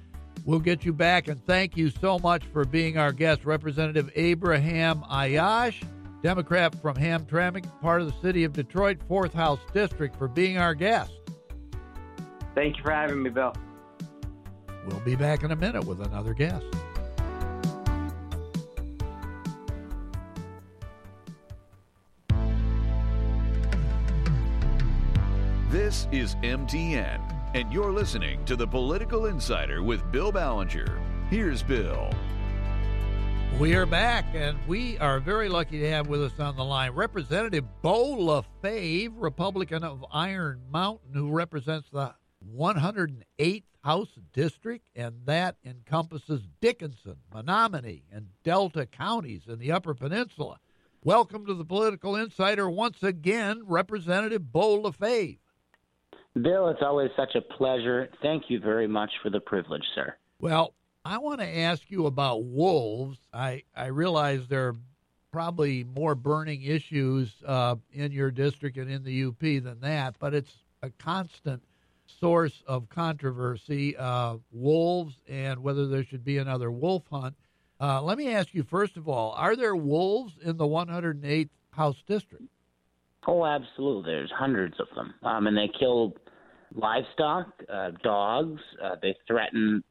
we'll 0.44 0.59
get 0.59 0.85
you 0.85 0.92
back, 0.92 1.29
and 1.29 1.42
thank 1.47 1.75
you 1.75 1.88
so 1.88 2.18
much 2.18 2.44
for 2.53 2.66
being 2.66 2.99
our 2.99 3.12
guest, 3.12 3.47
Representative 3.47 4.11
Abraham 4.14 5.03
Ayash, 5.11 5.83
Democrat 6.23 6.75
from 6.83 6.97
Hamtramck, 6.97 7.64
part 7.81 8.03
of 8.03 8.09
the 8.09 8.21
city 8.21 8.44
of 8.44 8.53
Detroit, 8.53 8.99
4th 9.09 9.33
House 9.33 9.61
District, 9.73 10.14
for 10.14 10.29
being 10.29 10.59
our 10.59 10.75
guest. 10.75 11.12
Thank 12.55 12.77
you 12.77 12.83
for 12.83 12.90
having 12.90 13.23
me, 13.23 13.31
Bill. 13.31 13.55
We'll 14.87 15.01
be 15.01 15.16
back 15.16 15.44
in 15.44 15.51
a 15.51 15.57
minute 15.57 15.87
with 15.87 16.03
another 16.03 16.35
guest. 16.35 16.66
This 25.88 26.07
is 26.12 26.35
MTN, 26.42 27.18
and 27.55 27.72
you're 27.72 27.94
listening 27.94 28.44
to 28.44 28.57
the 28.57 28.66
Political 28.66 29.24
Insider 29.24 29.83
with 29.83 30.12
Bill 30.12 30.31
Ballenger. 30.31 31.01
Here's 31.31 31.62
Bill. 31.62 32.11
We 33.59 33.74
are 33.74 33.87
back, 33.87 34.27
and 34.35 34.59
we 34.68 34.98
are 34.98 35.18
very 35.18 35.48
lucky 35.48 35.79
to 35.81 35.90
have 35.90 36.07
with 36.07 36.22
us 36.22 36.38
on 36.38 36.57
the 36.57 36.64
line 36.64 36.90
Representative 36.90 37.64
Beau 37.81 38.18
LaFave, 38.18 39.14
Republican 39.16 39.83
of 39.83 40.05
Iron 40.12 40.61
Mountain, 40.70 41.14
who 41.14 41.31
represents 41.31 41.88
the 41.88 42.14
108th 42.55 43.62
House 43.83 44.18
District, 44.35 44.87
and 44.94 45.14
that 45.24 45.57
encompasses 45.64 46.42
Dickinson, 46.61 47.16
Menominee, 47.33 48.05
and 48.12 48.27
Delta 48.44 48.85
counties 48.85 49.44
in 49.48 49.59
the 49.59 49.72
Upper 49.72 49.94
Peninsula. 49.94 50.59
Welcome 51.03 51.46
to 51.46 51.55
the 51.55 51.64
Political 51.64 52.16
Insider 52.16 52.68
once 52.68 53.03
again, 53.03 53.62
Representative 53.64 54.53
Beau 54.53 54.83
LaFave. 54.83 55.38
Bill, 56.35 56.69
it's 56.69 56.83
always 56.83 57.11
such 57.17 57.35
a 57.35 57.41
pleasure. 57.41 58.09
Thank 58.23 58.45
you 58.49 58.61
very 58.61 58.87
much 58.87 59.11
for 59.23 59.31
the 59.31 59.41
privilege, 59.41 59.85
sir. 59.95 60.14
Well, 60.41 60.75
I 61.05 61.19
want 61.19 61.41
to 61.41 61.47
ask 61.47 61.83
you 61.88 62.07
about 62.07 62.45
wolves. 62.45 63.19
I, 63.33 63.62
I 63.75 63.87
realize 63.87 64.47
there 64.49 64.69
are 64.69 64.77
probably 65.33 65.85
more 65.85 66.14
burning 66.14 66.62
issues 66.62 67.35
uh, 67.47 67.77
in 67.93 68.12
your 68.12 68.31
district 68.31 68.77
and 68.77 68.91
in 68.91 69.05
the 69.05 69.25
UP 69.25 69.38
than 69.38 69.79
that, 69.81 70.17
but 70.19 70.35
it's 70.35 70.53
a 70.83 70.91
constant 70.91 71.62
source 72.07 72.62
of 72.67 72.88
controversy 72.88 73.97
uh, 73.97 74.37
wolves 74.51 75.19
and 75.29 75.62
whether 75.62 75.87
there 75.87 76.05
should 76.05 76.25
be 76.25 76.38
another 76.38 76.71
wolf 76.71 77.05
hunt. 77.11 77.35
Uh, 77.81 78.03
let 78.03 78.19
me 78.19 78.29
ask 78.29 78.55
you 78.55 78.62
first 78.62 78.97
of 78.97 79.09
all: 79.09 79.33
Are 79.33 79.55
there 79.55 79.77
wolves 79.77 80.35
in 80.43 80.57
the 80.57 80.67
108th 80.67 81.51
House 81.71 82.03
District? 82.07 82.45
Oh, 83.27 83.45
absolutely. 83.45 84.13
There's 84.13 84.33
hundreds 84.35 84.79
of 84.81 84.87
them, 84.95 85.15
um, 85.23 85.47
and 85.47 85.57
they 85.57 85.71
kill 85.79 86.15
livestock, 86.75 87.49
uh, 87.73 87.91
dogs. 88.03 88.61
Uh, 88.83 88.97
they 89.03 89.15
threaten 89.27 89.83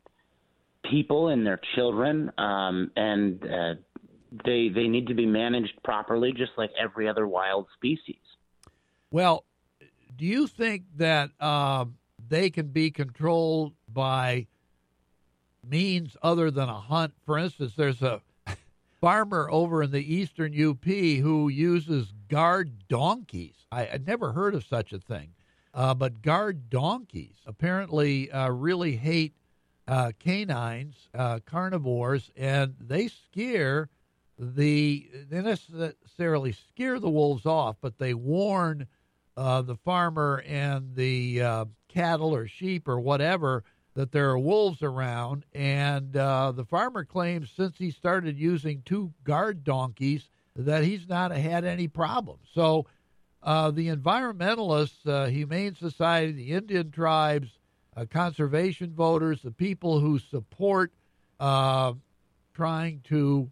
people 0.90 1.28
and 1.28 1.46
their 1.46 1.60
children, 1.76 2.32
um, 2.38 2.92
and 2.96 3.44
uh, 3.44 3.74
they 4.46 4.70
they 4.74 4.88
need 4.88 5.08
to 5.08 5.14
be 5.14 5.26
managed 5.26 5.74
properly, 5.84 6.32
just 6.32 6.52
like 6.58 6.72
every 6.82 7.08
other 7.08 7.28
wild 7.28 7.68
species. 7.76 8.22
Well, 9.12 9.46
do 10.18 10.26
you 10.26 10.48
think 10.48 10.84
that 10.98 11.30
uh, 11.40 11.86
they 12.28 12.50
can 12.50 12.68
be 12.68 12.92
controlled 12.92 13.74
by 13.92 14.48
means 15.68 16.18
other 16.22 16.52
than 16.52 16.70
a 16.70 16.80
hunt? 16.80 17.14
For 17.26 17.38
instance, 17.38 17.74
there's 17.78 18.02
a 18.02 18.22
farmer 19.02 19.48
over 19.52 19.84
in 19.84 19.92
the 19.92 20.14
eastern 20.14 20.54
UP 20.54 20.86
who 20.86 21.50
uses 21.50 22.14
guard 22.28 22.88
donkeys. 22.88 23.66
I, 23.72 23.90
would 23.92 24.08
never 24.08 24.32
heard 24.32 24.56
of 24.56 24.66
such 24.66 24.94
a 24.94 25.00
thing. 25.00 25.30
Uh, 25.74 25.94
but 25.94 26.22
guard 26.24 26.70
donkeys 26.70 27.36
apparently 27.46 28.32
uh, 28.32 28.50
really 28.50 28.96
hate 28.96 29.34
uh, 29.88 30.12
canines, 30.20 30.96
uh, 31.14 31.40
carnivores, 31.46 32.32
and 32.36 32.76
they 32.80 33.08
scare 33.08 33.90
the 34.40 35.08
they 35.30 35.42
necessarily 35.42 36.52
scare 36.52 37.00
the 37.00 37.10
wolves 37.10 37.46
off, 37.46 37.78
but 37.80 37.98
they 37.98 38.14
warn 38.14 38.88
uh, 39.36 39.62
the 39.62 39.76
farmer 39.76 40.44
and 40.48 40.96
the 40.96 41.42
uh, 41.42 41.66
cattle 41.88 42.34
or 42.34 42.48
sheep 42.48 42.88
or 42.88 43.00
whatever 43.00 43.64
that 43.94 44.12
there 44.12 44.30
are 44.30 44.40
wolves 44.40 44.82
around. 44.82 45.46
And 45.54 46.14
the 46.14 46.66
farmer 46.68 47.04
claims 47.06 47.52
since 47.56 47.78
he 47.78 47.92
started 47.92 48.38
using 48.38 48.82
two 48.84 49.14
guard 49.24 49.64
donkeys 49.64 50.30
that 50.58 50.84
he's 50.84 51.08
not 51.08 51.32
had 51.32 51.66
any 51.66 51.88
problems. 51.88 52.48
So 52.54 52.88
uh, 53.44 53.72
the 53.72 53.88
environmentalists, 53.88 55.06
uh, 55.06 55.28
Humane 55.28 55.76
Society, 55.76 56.32
the 56.32 56.52
Indian 56.52 56.92
tribes, 56.92 57.50
uh, 57.96 58.06
conservation 58.10 58.94
voters, 58.94 59.42
the 59.42 59.52
people 59.52 60.00
who 60.00 60.20
support 60.20 60.92
trying 61.40 63.02
to 63.04 63.52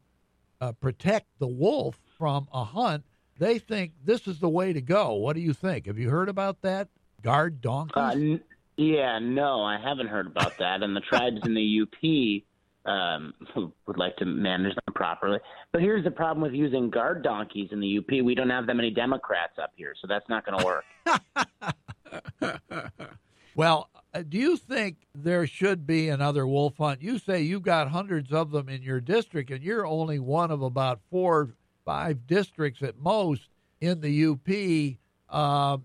protect 0.81 1.27
the 1.37 1.47
wolf 1.47 1.99
from 2.17 2.47
a 2.51 2.63
hunt, 2.63 3.03
they 3.37 3.59
think 3.59 3.91
this 4.03 4.27
is 4.27 4.39
the 4.39 4.49
way 4.49 4.73
to 4.73 4.81
go. 4.81 5.13
What 5.13 5.35
do 5.35 5.41
you 5.41 5.53
think? 5.53 5.85
Have 5.85 5.99
you 5.99 6.09
heard 6.09 6.29
about 6.29 6.61
that? 6.61 6.87
Guard 7.21 7.61
donkeys? 7.61 8.39
Yeah, 8.77 9.19
no, 9.19 9.63
I 9.63 9.77
haven't 9.79 10.07
heard 10.07 10.27
about 10.27 10.57
that. 10.57 10.83
And 10.83 10.95
the 10.95 11.01
tribes 11.01 11.41
in 11.45 11.53
the 11.53 11.81
UP 11.81 12.91
um, 12.91 13.33
would 13.85 13.97
like 13.97 14.17
to 14.17 14.25
manage 14.25 14.75
properly. 14.95 15.39
But 15.71 15.81
here's 15.81 16.03
the 16.03 16.11
problem 16.11 16.41
with 16.41 16.53
using 16.53 16.89
guard 16.89 17.21
donkeys 17.23 17.69
in 17.71 17.79
the 17.79 17.99
UP: 17.99 18.09
we 18.23 18.33
don't 18.33 18.49
have 18.49 18.65
that 18.67 18.75
many 18.75 18.89
Democrats 18.89 19.59
up 19.61 19.71
here, 19.75 19.93
so 20.01 20.07
that's 20.07 20.27
not 20.29 20.45
going 20.45 20.59
to 20.59 20.65
work. 20.65 20.85
well, 23.55 23.89
uh, 24.13 24.23
do 24.27 24.37
you 24.37 24.57
think 24.57 24.97
there 25.13 25.45
should 25.45 25.85
be 25.85 26.09
another 26.09 26.47
wolf 26.47 26.77
hunt? 26.77 27.01
You 27.01 27.19
say 27.19 27.41
you've 27.41 27.63
got 27.63 27.89
hundreds 27.89 28.31
of 28.31 28.51
them 28.51 28.69
in 28.69 28.81
your 28.81 29.01
district, 29.01 29.51
and 29.51 29.61
you're 29.61 29.85
only 29.85 30.19
one 30.19 30.51
of 30.51 30.61
about 30.61 31.01
four, 31.11 31.49
five 31.83 32.25
districts 32.25 32.81
at 32.81 32.97
most 32.97 33.49
in 33.81 33.99
the 33.99 34.25
UP. 34.25 34.97
Uh, 35.29 35.77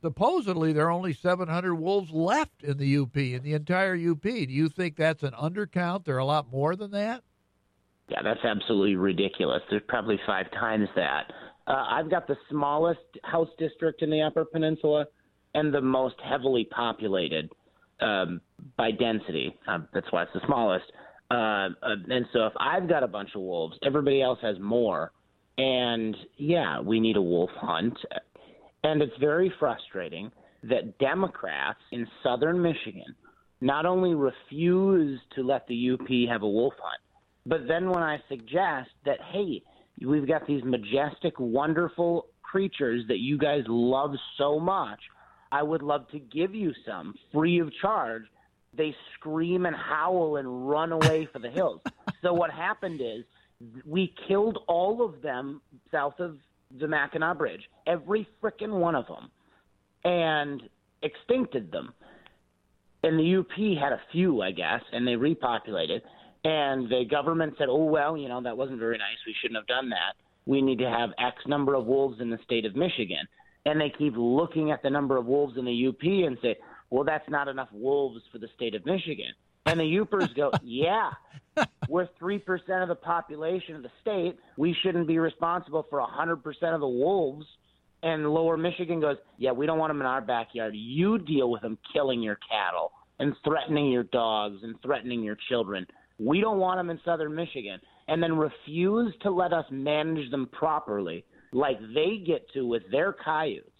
supposedly 0.00 0.72
there 0.72 0.86
are 0.86 0.92
only 0.92 1.12
700 1.12 1.74
wolves 1.74 2.12
left 2.12 2.62
in 2.62 2.78
the 2.78 2.98
UP, 2.98 3.16
in 3.16 3.42
the 3.42 3.54
entire 3.54 3.96
UP. 3.96 4.22
Do 4.22 4.30
you 4.30 4.68
think 4.68 4.94
that's 4.94 5.24
an 5.24 5.32
undercount? 5.32 6.04
There 6.04 6.14
are 6.14 6.20
a 6.20 6.24
lot 6.24 6.52
more 6.52 6.76
than 6.76 6.92
that? 6.92 7.24
Yeah, 8.08 8.22
that's 8.22 8.44
absolutely 8.44 8.96
ridiculous. 8.96 9.62
There's 9.68 9.82
probably 9.88 10.18
five 10.26 10.50
times 10.52 10.88
that. 10.94 11.32
Uh, 11.66 11.84
I've 11.90 12.08
got 12.08 12.28
the 12.28 12.36
smallest 12.48 13.00
House 13.24 13.48
district 13.58 14.02
in 14.02 14.10
the 14.10 14.22
Upper 14.22 14.44
Peninsula 14.44 15.06
and 15.54 15.74
the 15.74 15.80
most 15.80 16.14
heavily 16.24 16.64
populated 16.70 17.50
um, 18.00 18.40
by 18.76 18.92
density. 18.92 19.56
Uh, 19.66 19.78
that's 19.92 20.06
why 20.12 20.22
it's 20.22 20.32
the 20.34 20.40
smallest. 20.46 20.84
Uh, 21.30 21.34
uh, 21.34 21.96
and 22.08 22.26
so 22.32 22.46
if 22.46 22.52
I've 22.60 22.88
got 22.88 23.02
a 23.02 23.08
bunch 23.08 23.30
of 23.34 23.40
wolves, 23.40 23.76
everybody 23.84 24.22
else 24.22 24.38
has 24.42 24.56
more. 24.60 25.10
And 25.58 26.16
yeah, 26.36 26.80
we 26.80 27.00
need 27.00 27.16
a 27.16 27.22
wolf 27.22 27.50
hunt. 27.56 27.98
And 28.84 29.02
it's 29.02 29.16
very 29.18 29.52
frustrating 29.58 30.30
that 30.62 30.98
Democrats 30.98 31.80
in 31.90 32.06
southern 32.22 32.62
Michigan 32.62 33.14
not 33.60 33.86
only 33.86 34.14
refuse 34.14 35.18
to 35.34 35.42
let 35.42 35.66
the 35.66 35.90
UP 35.92 36.30
have 36.30 36.42
a 36.42 36.48
wolf 36.48 36.74
hunt, 36.80 37.00
but 37.46 37.68
then 37.68 37.88
when 37.90 38.02
I 38.02 38.18
suggest 38.28 38.90
that, 39.04 39.20
hey, 39.32 39.62
we've 40.04 40.26
got 40.26 40.46
these 40.46 40.62
majestic, 40.64 41.34
wonderful 41.38 42.26
creatures 42.42 43.04
that 43.08 43.18
you 43.18 43.38
guys 43.38 43.62
love 43.68 44.14
so 44.36 44.58
much, 44.58 44.98
I 45.52 45.62
would 45.62 45.82
love 45.82 46.08
to 46.10 46.18
give 46.18 46.54
you 46.54 46.72
some 46.84 47.14
free 47.32 47.60
of 47.60 47.70
charge. 47.80 48.24
They 48.76 48.94
scream 49.14 49.64
and 49.64 49.76
howl 49.76 50.36
and 50.36 50.68
run 50.68 50.92
away 50.92 51.28
for 51.32 51.38
the 51.38 51.48
hills. 51.48 51.80
so 52.22 52.32
what 52.32 52.50
happened 52.50 53.00
is 53.00 53.24
we 53.86 54.12
killed 54.28 54.58
all 54.66 55.04
of 55.04 55.22
them 55.22 55.62
south 55.90 56.18
of 56.18 56.36
the 56.78 56.88
Mackinac 56.88 57.38
Bridge, 57.38 57.62
every 57.86 58.28
frickin' 58.42 58.70
one 58.70 58.96
of 58.96 59.06
them, 59.06 59.30
and 60.04 60.62
extincted 61.02 61.70
them. 61.70 61.94
And 63.02 63.18
the 63.18 63.36
UP 63.36 63.80
had 63.80 63.92
a 63.92 64.00
few, 64.10 64.42
I 64.42 64.50
guess, 64.50 64.82
and 64.92 65.06
they 65.06 65.12
repopulated. 65.12 66.00
And 66.44 66.88
the 66.88 67.04
government 67.10 67.54
said, 67.58 67.68
oh, 67.68 67.84
well, 67.84 68.16
you 68.16 68.28
know, 68.28 68.40
that 68.42 68.56
wasn't 68.56 68.78
very 68.78 68.98
nice. 68.98 69.18
We 69.26 69.34
shouldn't 69.40 69.58
have 69.58 69.66
done 69.66 69.90
that. 69.90 70.14
We 70.46 70.62
need 70.62 70.78
to 70.78 70.88
have 70.88 71.10
X 71.18 71.36
number 71.46 71.74
of 71.74 71.86
wolves 71.86 72.20
in 72.20 72.30
the 72.30 72.38
state 72.44 72.64
of 72.64 72.76
Michigan. 72.76 73.26
And 73.64 73.80
they 73.80 73.92
keep 73.96 74.14
looking 74.16 74.70
at 74.70 74.82
the 74.82 74.90
number 74.90 75.16
of 75.16 75.26
wolves 75.26 75.58
in 75.58 75.64
the 75.64 75.86
UP 75.88 76.02
and 76.02 76.38
say, 76.40 76.56
well, 76.90 77.04
that's 77.04 77.28
not 77.28 77.48
enough 77.48 77.68
wolves 77.72 78.22
for 78.30 78.38
the 78.38 78.48
state 78.54 78.74
of 78.76 78.86
Michigan. 78.86 79.32
And 79.66 79.80
the 79.80 79.84
Yoopers 79.84 80.34
go, 80.36 80.52
yeah, 80.62 81.10
we're 81.88 82.08
3% 82.20 82.40
of 82.82 82.88
the 82.88 82.94
population 82.94 83.74
of 83.74 83.82
the 83.82 83.90
state. 84.00 84.38
We 84.56 84.76
shouldn't 84.82 85.08
be 85.08 85.18
responsible 85.18 85.86
for 85.90 86.00
100% 86.00 86.36
of 86.74 86.80
the 86.80 86.86
wolves. 86.86 87.46
And 88.02 88.28
Lower 88.28 88.56
Michigan 88.56 89.00
goes, 89.00 89.16
yeah, 89.38 89.50
we 89.50 89.66
don't 89.66 89.78
want 89.78 89.90
them 89.90 90.00
in 90.00 90.06
our 90.06 90.20
backyard. 90.20 90.74
You 90.76 91.18
deal 91.18 91.50
with 91.50 91.62
them 91.62 91.76
killing 91.92 92.22
your 92.22 92.38
cattle 92.48 92.92
and 93.18 93.34
threatening 93.44 93.90
your 93.90 94.04
dogs 94.04 94.58
and 94.62 94.80
threatening 94.82 95.22
your 95.22 95.36
children. 95.48 95.86
We 96.18 96.40
don't 96.40 96.58
want 96.58 96.78
them 96.78 96.90
in 96.90 97.00
Southern 97.04 97.34
Michigan. 97.34 97.80
And 98.08 98.22
then 98.22 98.36
refuse 98.36 99.14
to 99.22 99.30
let 99.30 99.52
us 99.52 99.64
manage 99.70 100.30
them 100.30 100.48
properly 100.52 101.24
like 101.52 101.78
they 101.94 102.22
get 102.24 102.48
to 102.54 102.66
with 102.66 102.82
their 102.90 103.12
coyotes. 103.12 103.70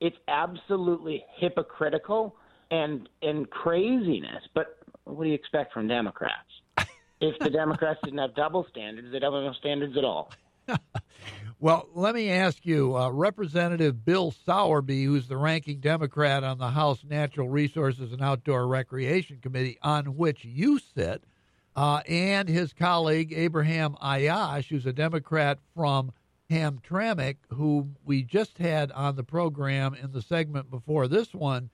It's 0.00 0.16
absolutely 0.28 1.24
hypocritical 1.38 2.36
and 2.70 3.08
and 3.22 3.48
craziness. 3.50 4.44
But 4.54 4.78
what 5.04 5.24
do 5.24 5.28
you 5.28 5.34
expect 5.34 5.72
from 5.72 5.88
Democrats? 5.88 6.48
if 7.20 7.38
the 7.40 7.50
Democrats 7.50 7.98
didn't 8.04 8.20
have 8.20 8.34
double 8.34 8.66
standards, 8.70 9.08
they'd 9.10 9.22
have 9.22 9.32
no 9.32 9.52
standards 9.58 9.96
at 9.96 10.04
all. 10.04 10.30
well, 11.58 11.88
let 11.94 12.14
me 12.14 12.30
ask 12.30 12.64
you, 12.64 12.96
uh, 12.96 13.10
Representative 13.10 14.04
Bill 14.04 14.32
Sowerby, 14.46 15.04
who's 15.04 15.26
the 15.26 15.36
ranking 15.36 15.80
Democrat 15.80 16.44
on 16.44 16.58
the 16.58 16.70
House 16.70 17.00
Natural 17.08 17.48
Resources 17.48 18.12
and 18.12 18.22
Outdoor 18.22 18.66
Recreation 18.68 19.38
Committee, 19.40 19.78
on 19.82 20.16
which 20.16 20.44
you 20.44 20.78
sit, 20.78 21.24
uh, 21.78 22.02
and 22.08 22.48
his 22.48 22.72
colleague 22.72 23.32
Abraham 23.34 23.96
Ayash, 24.02 24.68
who's 24.68 24.86
a 24.86 24.92
Democrat 24.92 25.58
from 25.74 26.12
Hamtramck, 26.50 27.36
who 27.50 27.88
we 28.04 28.22
just 28.22 28.58
had 28.58 28.90
on 28.92 29.16
the 29.16 29.22
program 29.22 29.94
in 29.94 30.12
the 30.12 30.22
segment 30.22 30.70
before 30.70 31.06
this 31.08 31.34
one 31.34 31.70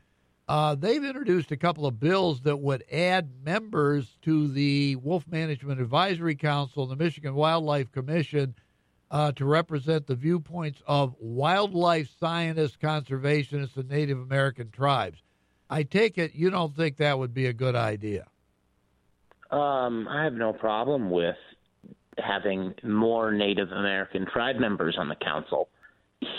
uh, 0.47 0.75
they've 0.75 1.05
introduced 1.05 1.51
a 1.53 1.57
couple 1.57 1.87
of 1.87 1.99
bills 1.99 2.43
that 2.43 2.57
would 2.57 2.85
add 2.93 3.31
members 3.43 4.19
to 4.23 4.49
the 4.49 4.97
Wolf 4.97 5.27
Management 5.27 5.81
Advisory 5.81 6.35
Council, 6.35 6.87
the 6.87 6.97
Michigan 6.97 7.35
Wildlife 7.35 7.90
Commission, 7.93 8.55
uh, 9.11 9.33
to 9.33 9.45
represent 9.47 10.07
the 10.07 10.14
viewpoints 10.14 10.83
of 10.87 11.14
wildlife 11.19 12.11
scientists, 12.21 12.77
conservationists, 12.77 13.77
and 13.77 13.88
Native 13.88 14.19
American 14.19 14.71
tribes. 14.71 15.23
I 15.71 15.83
take 15.83 16.19
it 16.19 16.35
you 16.35 16.51
don't 16.51 16.77
think 16.77 16.99
that 16.99 17.19
would 17.19 17.33
be 17.33 17.47
a 17.47 17.53
good 17.53 17.75
idea. 17.75 18.27
Um, 19.57 20.09
I 20.09 20.25
have 20.25 20.35
no 20.35 20.53
problem 20.53 21.11
with 21.11 21.37
having 22.19 22.75
more 22.83 23.33
Native 23.33 23.71
American 23.71 24.27
tribe 24.33 24.57
members 24.57 24.97
on 24.99 25.09
the 25.09 25.17
council 25.17 25.69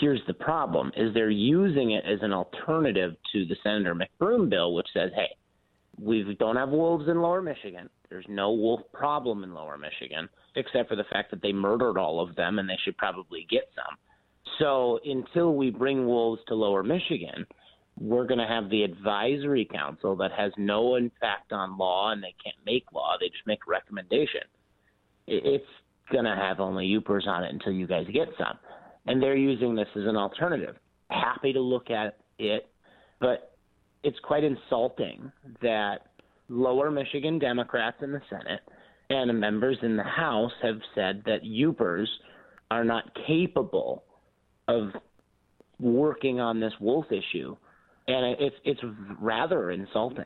here's 0.00 0.20
the 0.26 0.34
problem 0.34 0.92
is 0.96 1.12
they're 1.14 1.30
using 1.30 1.92
it 1.92 2.04
as 2.06 2.18
an 2.22 2.32
alternative 2.32 3.14
to 3.32 3.46
the 3.46 3.56
Senator 3.62 3.94
McBroom 3.94 4.48
bill, 4.48 4.74
which 4.74 4.86
says, 4.92 5.10
hey, 5.14 5.28
we 5.98 6.36
don't 6.38 6.56
have 6.56 6.70
wolves 6.70 7.08
in 7.08 7.20
lower 7.20 7.42
Michigan. 7.42 7.88
There's 8.10 8.26
no 8.28 8.52
wolf 8.52 8.80
problem 8.92 9.44
in 9.44 9.54
lower 9.54 9.78
Michigan, 9.78 10.28
except 10.54 10.88
for 10.88 10.96
the 10.96 11.04
fact 11.10 11.30
that 11.30 11.42
they 11.42 11.52
murdered 11.52 11.98
all 11.98 12.20
of 12.20 12.36
them 12.36 12.58
and 12.58 12.68
they 12.68 12.78
should 12.84 12.96
probably 12.96 13.46
get 13.50 13.68
some. 13.74 13.96
So 14.58 15.00
until 15.04 15.54
we 15.54 15.70
bring 15.70 16.06
wolves 16.06 16.40
to 16.48 16.54
lower 16.54 16.82
Michigan, 16.82 17.46
we're 17.98 18.26
going 18.26 18.38
to 18.38 18.46
have 18.46 18.68
the 18.70 18.82
advisory 18.82 19.64
council 19.64 20.16
that 20.16 20.32
has 20.32 20.52
no 20.58 20.96
impact 20.96 21.52
on 21.52 21.78
law 21.78 22.12
and 22.12 22.22
they 22.22 22.34
can't 22.42 22.56
make 22.64 22.84
law. 22.92 23.16
They 23.18 23.28
just 23.28 23.46
make 23.46 23.66
recommendation. 23.66 24.42
it's 25.26 25.64
going 26.12 26.24
to 26.24 26.36
have 26.36 26.60
only 26.60 26.86
Yoopers 26.86 27.26
on 27.26 27.42
it 27.44 27.52
until 27.52 27.72
you 27.72 27.86
guys 27.86 28.06
get 28.12 28.28
some. 28.38 28.58
And 29.06 29.22
they're 29.22 29.36
using 29.36 29.74
this 29.74 29.88
as 29.96 30.04
an 30.04 30.16
alternative. 30.16 30.76
Happy 31.10 31.52
to 31.52 31.60
look 31.60 31.90
at 31.90 32.18
it, 32.38 32.68
but 33.20 33.56
it's 34.02 34.18
quite 34.22 34.44
insulting 34.44 35.32
that 35.62 35.98
lower 36.48 36.90
Michigan 36.90 37.38
Democrats 37.38 37.96
in 38.02 38.12
the 38.12 38.20
Senate 38.28 38.60
and 39.10 39.40
members 39.40 39.78
in 39.82 39.96
the 39.96 40.02
House 40.02 40.52
have 40.62 40.78
said 40.94 41.22
that 41.26 41.44
Yoopers 41.44 42.06
are 42.70 42.84
not 42.84 43.04
capable 43.26 44.04
of 44.68 44.90
working 45.78 46.40
on 46.40 46.58
this 46.60 46.72
wolf 46.80 47.06
issue, 47.10 47.56
and 48.08 48.36
it's 48.38 48.56
it's 48.64 48.80
rather 49.20 49.70
insulting. 49.70 50.24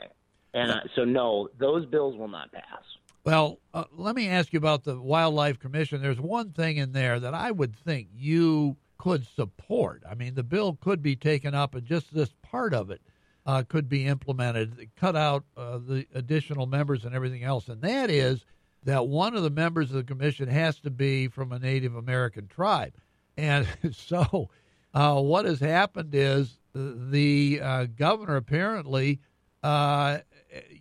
And 0.52 0.70
uh, 0.70 0.80
so, 0.96 1.04
no, 1.04 1.48
those 1.58 1.86
bills 1.86 2.16
will 2.16 2.28
not 2.28 2.50
pass. 2.52 2.82
Well, 3.24 3.60
uh, 3.74 3.84
let 3.92 4.16
me 4.16 4.28
ask 4.28 4.52
you 4.52 4.58
about 4.58 4.84
the 4.84 5.00
Wildlife 5.00 5.58
Commission. 5.58 6.02
There's 6.02 6.20
one 6.20 6.50
thing 6.50 6.78
in 6.78 6.92
there 6.92 7.20
that 7.20 7.34
I 7.34 7.50
would 7.50 7.76
think 7.76 8.08
you 8.12 8.76
could 8.98 9.26
support. 9.26 10.02
I 10.08 10.14
mean, 10.14 10.34
the 10.34 10.42
bill 10.42 10.78
could 10.80 11.02
be 11.02 11.16
taken 11.16 11.54
up, 11.54 11.74
and 11.74 11.86
just 11.86 12.12
this 12.12 12.34
part 12.42 12.74
of 12.74 12.90
it 12.90 13.00
uh, 13.46 13.62
could 13.68 13.88
be 13.88 14.06
implemented, 14.06 14.90
cut 14.96 15.16
out 15.16 15.44
uh, 15.56 15.78
the 15.78 16.06
additional 16.14 16.66
members 16.66 17.04
and 17.04 17.14
everything 17.14 17.44
else, 17.44 17.68
and 17.68 17.82
that 17.82 18.10
is 18.10 18.44
that 18.84 19.06
one 19.06 19.36
of 19.36 19.42
the 19.42 19.50
members 19.50 19.90
of 19.90 19.96
the 19.96 20.04
commission 20.04 20.48
has 20.48 20.80
to 20.80 20.90
be 20.90 21.28
from 21.28 21.52
a 21.52 21.58
Native 21.58 21.94
American 21.94 22.48
tribe. 22.48 22.94
And 23.36 23.66
so, 23.92 24.48
uh, 24.94 25.20
what 25.20 25.44
has 25.44 25.60
happened 25.60 26.14
is 26.14 26.58
the 26.74 27.61
uh, 27.62 27.87
governor 27.96 28.37
apparently 28.37 29.20
uh, 29.62 30.18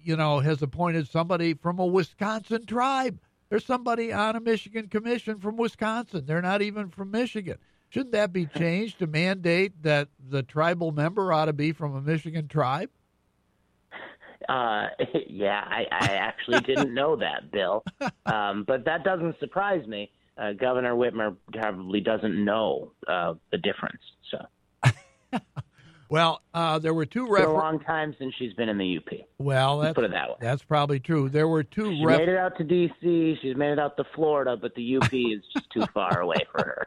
you 0.04 0.16
know, 0.16 0.40
has 0.40 0.62
appointed 0.62 1.08
somebody 1.08 1.54
from 1.54 1.80
a 1.80 1.86
Wisconsin 1.86 2.66
tribe. 2.66 3.20
There's 3.50 3.66
somebody 3.66 4.14
on 4.14 4.36
a 4.36 4.40
Michigan 4.40 4.88
commission 4.88 5.40
from 5.40 5.58
Wisconsin. 5.58 6.26
They're 6.26 6.42
not 6.42 6.62
even 6.62 6.90
from 6.90 7.12
Michigan. 7.12 7.58
Shouldn't 7.90 8.12
that 8.12 8.32
be 8.32 8.46
changed 8.58 9.00
to 9.00 9.08
mandate 9.08 9.84
that 9.84 10.10
the 10.30 10.44
tribal 10.44 10.92
member 10.92 11.34
ought 11.34 11.46
to 11.46 11.54
be 11.54 11.72
from 11.72 11.96
a 11.96 12.02
Michigan 12.02 12.48
tribe? 12.48 12.90
Uh, 14.48 14.88
yeah, 15.28 15.64
I, 15.68 15.86
I 15.92 16.14
actually 16.14 16.62
didn't 16.62 16.94
know 16.94 17.16
that, 17.18 17.52
Bill. 17.52 17.84
Um, 18.26 18.64
but 18.66 18.86
that 18.86 19.04
doesn't 19.04 19.40
surprise 19.40 19.86
me. 19.88 20.12
Uh, 20.38 20.54
Governor 20.54 20.94
Whitmer 20.94 21.36
probably 21.52 22.00
doesn't 22.00 22.46
know 22.46 22.94
uh, 23.08 23.34
the 23.52 23.58
difference. 23.58 24.02
So. 24.32 24.46
Well, 26.10 26.42
uh, 26.56 26.80
there 26.80 26.94
were 26.94 27.06
two. 27.06 27.28
Refer- 27.28 27.46
a 27.46 27.54
long 27.54 27.80
time 27.80 28.16
since 28.18 28.34
she's 28.36 28.54
been 28.54 28.68
in 28.68 28.80
the 28.80 28.98
UP. 28.98 29.20
Well, 29.38 29.78
let's 29.78 29.94
put 29.94 30.06
it 30.06 30.12
that 30.12 30.30
way. 30.30 30.36
That's 30.42 30.64
probably 30.64 31.00
true. 31.00 31.30
There 31.30 31.48
were 31.48 31.64
two. 31.64 31.96
She 31.96 32.06
ref- 32.06 32.18
made 32.18 32.30
it 32.30 32.38
out 32.38 32.58
to 32.58 32.64
D.C. 32.64 33.38
She's 33.42 33.56
made 33.56 33.72
it 33.74 33.80
out 33.80 33.96
to 33.98 34.04
Florida, 34.16 34.58
but 34.58 34.74
the 34.74 34.98
UP 34.98 35.14
is 35.14 35.44
just 35.54 35.70
too 35.70 35.86
far 35.94 36.20
away 36.20 36.40
for 36.52 36.66
her. 36.66 36.84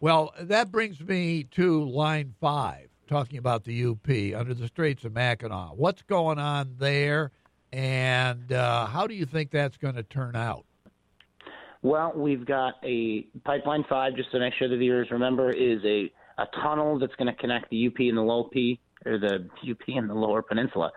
Well, 0.00 0.34
that 0.40 0.72
brings 0.72 1.00
me 1.00 1.44
to 1.52 1.84
line 1.84 2.34
five, 2.40 2.88
talking 3.06 3.38
about 3.38 3.64
the 3.64 3.84
UP 3.84 4.08
under 4.36 4.54
the 4.54 4.66
Straits 4.66 5.04
of 5.04 5.12
Mackinac. 5.12 5.70
What's 5.76 6.02
going 6.02 6.40
on 6.40 6.74
there, 6.78 7.30
and 7.72 8.52
uh, 8.52 8.86
how 8.86 9.06
do 9.06 9.14
you 9.14 9.26
think 9.26 9.52
that's 9.52 9.76
going 9.76 9.94
to 9.94 10.02
turn 10.02 10.34
out? 10.34 10.64
Well, 11.82 12.12
we've 12.16 12.44
got 12.44 12.74
a 12.84 13.22
pipeline 13.44 13.84
five, 13.88 14.16
just 14.16 14.32
to 14.32 14.40
make 14.40 14.54
sure 14.54 14.68
the 14.68 14.76
viewers 14.76 15.08
remember, 15.10 15.50
is 15.50 15.80
a 15.84 16.10
a 16.38 16.46
tunnel 16.62 16.98
that's 16.98 17.14
going 17.16 17.32
to 17.32 17.40
connect 17.40 17.70
the 17.70 17.86
UP 17.86 17.98
and 17.98 18.16
the 18.16 18.22
low 18.22 18.44
P 18.44 18.80
or 19.04 19.18
the 19.18 19.48
UP 19.68 19.80
and 19.88 20.08
the 20.08 20.14
Lower 20.14 20.42
Peninsula 20.42 20.90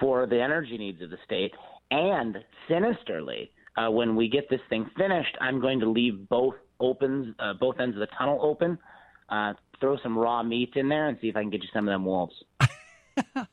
for 0.00 0.26
the 0.26 0.40
energy 0.40 0.78
needs 0.78 1.00
of 1.02 1.10
the 1.10 1.18
state. 1.24 1.52
And 1.90 2.38
sinisterly, 2.68 3.50
uh, 3.76 3.90
when 3.90 4.16
we 4.16 4.28
get 4.28 4.48
this 4.50 4.60
thing 4.68 4.90
finished, 4.96 5.36
I'm 5.40 5.60
going 5.60 5.80
to 5.80 5.90
leave 5.90 6.28
both 6.28 6.54
opens, 6.80 7.34
uh, 7.38 7.54
both 7.54 7.78
ends 7.78 7.96
of 7.96 8.00
the 8.00 8.08
tunnel 8.18 8.40
open. 8.42 8.78
Uh, 9.28 9.54
throw 9.80 9.96
some 10.02 10.16
raw 10.16 10.42
meat 10.42 10.72
in 10.76 10.88
there 10.88 11.08
and 11.08 11.18
see 11.20 11.28
if 11.28 11.36
I 11.36 11.42
can 11.42 11.50
get 11.50 11.62
you 11.62 11.68
some 11.72 11.88
of 11.88 11.92
them 11.92 12.04
wolves. 12.04 12.34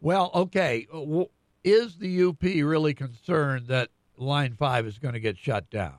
well, 0.00 0.30
okay. 0.34 0.86
Is 1.64 1.96
the 1.96 2.24
UP 2.24 2.42
really 2.42 2.94
concerned 2.94 3.66
that 3.68 3.90
Line 4.16 4.54
5 4.56 4.86
is 4.86 4.98
going 4.98 5.14
to 5.14 5.20
get 5.20 5.36
shut 5.36 5.68
down? 5.68 5.98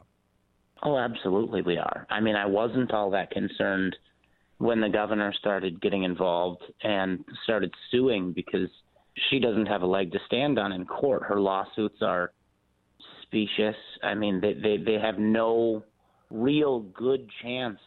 Oh, 0.83 0.97
absolutely, 0.97 1.61
we 1.61 1.77
are. 1.77 2.05
I 2.09 2.19
mean, 2.19 2.35
I 2.35 2.45
wasn't 2.45 2.93
all 2.93 3.11
that 3.11 3.31
concerned 3.31 3.95
when 4.59 4.81
the 4.81 4.89
governor 4.89 5.33
started 5.39 5.81
getting 5.81 6.03
involved 6.03 6.63
and 6.83 7.23
started 7.43 7.73
suing 7.91 8.31
because 8.31 8.69
she 9.29 9.39
doesn't 9.39 9.65
have 9.67 9.81
a 9.81 9.87
leg 9.87 10.11
to 10.11 10.19
stand 10.27 10.59
on 10.59 10.71
in 10.71 10.85
court. 10.85 11.23
Her 11.23 11.39
lawsuits 11.39 12.01
are 12.01 12.31
specious. 13.23 13.75
I 14.03 14.13
mean, 14.13 14.39
they 14.39 14.53
they, 14.53 14.77
they 14.77 14.99
have 14.99 15.19
no 15.19 15.83
real 16.29 16.81
good 16.81 17.27
chance 17.41 17.79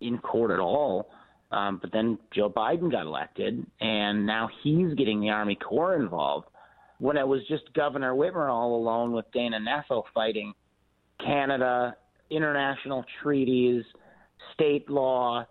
in 0.00 0.18
court 0.18 0.50
at 0.50 0.60
all. 0.60 1.10
Um, 1.50 1.78
but 1.80 1.92
then 1.92 2.18
Joe 2.34 2.50
Biden 2.50 2.90
got 2.90 3.06
elected, 3.06 3.64
and 3.80 4.26
now 4.26 4.50
he's 4.62 4.92
getting 4.94 5.20
the 5.20 5.30
Army 5.30 5.54
Corps 5.54 5.96
involved. 5.96 6.46
When 6.98 7.16
it 7.16 7.26
was 7.26 7.40
just 7.48 7.72
Governor 7.74 8.12
Whitmer 8.12 8.50
all 8.50 8.76
alone 8.76 9.12
with 9.12 9.24
Dana 9.32 9.58
Nessel 9.58 10.02
fighting 10.12 10.52
Canada, 11.24 11.96
international 12.30 13.04
treaties, 13.22 13.84
state 14.54 14.88
law, 14.90 15.44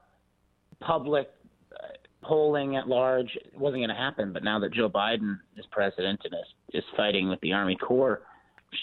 public 0.80 1.30
uh, 1.74 1.88
polling 2.24 2.76
at 2.76 2.88
large 2.88 3.36
it 3.36 3.58
wasn't 3.58 3.80
going 3.80 3.90
to 3.90 3.96
happen. 3.96 4.34
But 4.34 4.44
now 4.44 4.60
that 4.60 4.74
Joe 4.74 4.90
Biden 4.90 5.38
is 5.58 5.66
president 5.72 6.22
and 6.24 6.34
is, 6.34 6.84
is 6.84 6.84
fighting 6.96 7.30
with 7.30 7.40
the 7.42 7.54
Army 7.54 7.76
Corps, 7.76 8.22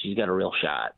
she's 0.03 0.16
got 0.16 0.29
a 0.29 0.33
real 0.33 0.53
shot. 0.62 0.94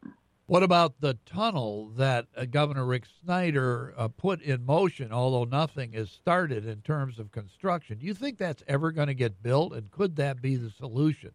What 0.49 0.63
about 0.63 1.01
the 1.01 1.19
tunnel 1.27 1.91
that 1.97 2.27
uh, 2.37 2.45
Governor 2.45 2.87
Rick 2.87 3.03
Snyder 3.25 3.93
uh, 3.97 4.07
put 4.07 4.41
in 4.41 4.65
motion, 4.65 5.13
although 5.13 5.43
nothing 5.43 5.93
is 5.93 6.09
started 6.09 6.65
in 6.65 6.83
terms 6.83 7.19
of 7.19 7.33
construction? 7.33 7.99
Do 7.99 8.07
you 8.07 8.15
think 8.15 8.39
that's 8.39 8.63
ever 8.69 8.93
going 8.93 9.09
to 9.09 9.15
get 9.15 9.43
built, 9.43 9.73
and 9.73 9.91
could 9.91 10.15
that 10.17 10.41
be 10.41 10.55
the 10.55 10.71
solution? 10.71 11.33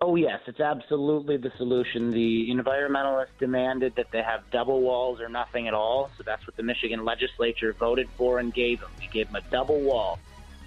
Oh, 0.00 0.16
yes, 0.16 0.40
it's 0.46 0.60
absolutely 0.60 1.36
the 1.36 1.52
solution. 1.56 2.10
The 2.10 2.48
environmentalists 2.50 3.38
demanded 3.38 3.94
that 3.96 4.10
they 4.10 4.22
have 4.22 4.42
double 4.50 4.80
walls 4.80 5.20
or 5.20 5.28
nothing 5.28 5.68
at 5.68 5.74
all. 5.74 6.10
So 6.16 6.22
that's 6.24 6.46
what 6.46 6.56
the 6.56 6.62
Michigan 6.62 7.04
legislature 7.04 7.72
voted 7.72 8.08
for 8.16 8.38
and 8.38 8.52
gave 8.52 8.80
them. 8.80 8.90
They 8.98 9.06
gave 9.06 9.26
them 9.30 9.36
a 9.36 9.50
double 9.50 9.80
wall, 9.80 10.18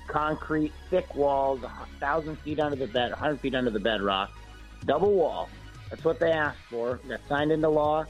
concrete, 0.07 0.71
thick 0.89 1.15
walls, 1.15 1.61
1,000 1.61 2.37
feet 2.39 2.59
under 2.59 2.75
the 2.75 2.87
bed, 2.87 3.11
100 3.11 3.39
feet 3.39 3.55
under 3.55 3.71
the 3.71 3.79
bedrock, 3.79 4.31
double 4.85 5.13
wall. 5.13 5.49
That's 5.89 6.03
what 6.03 6.19
they 6.19 6.31
asked 6.31 6.61
for. 6.69 6.99
Got 7.07 7.21
signed 7.27 7.51
into 7.51 7.69
law, 7.69 8.05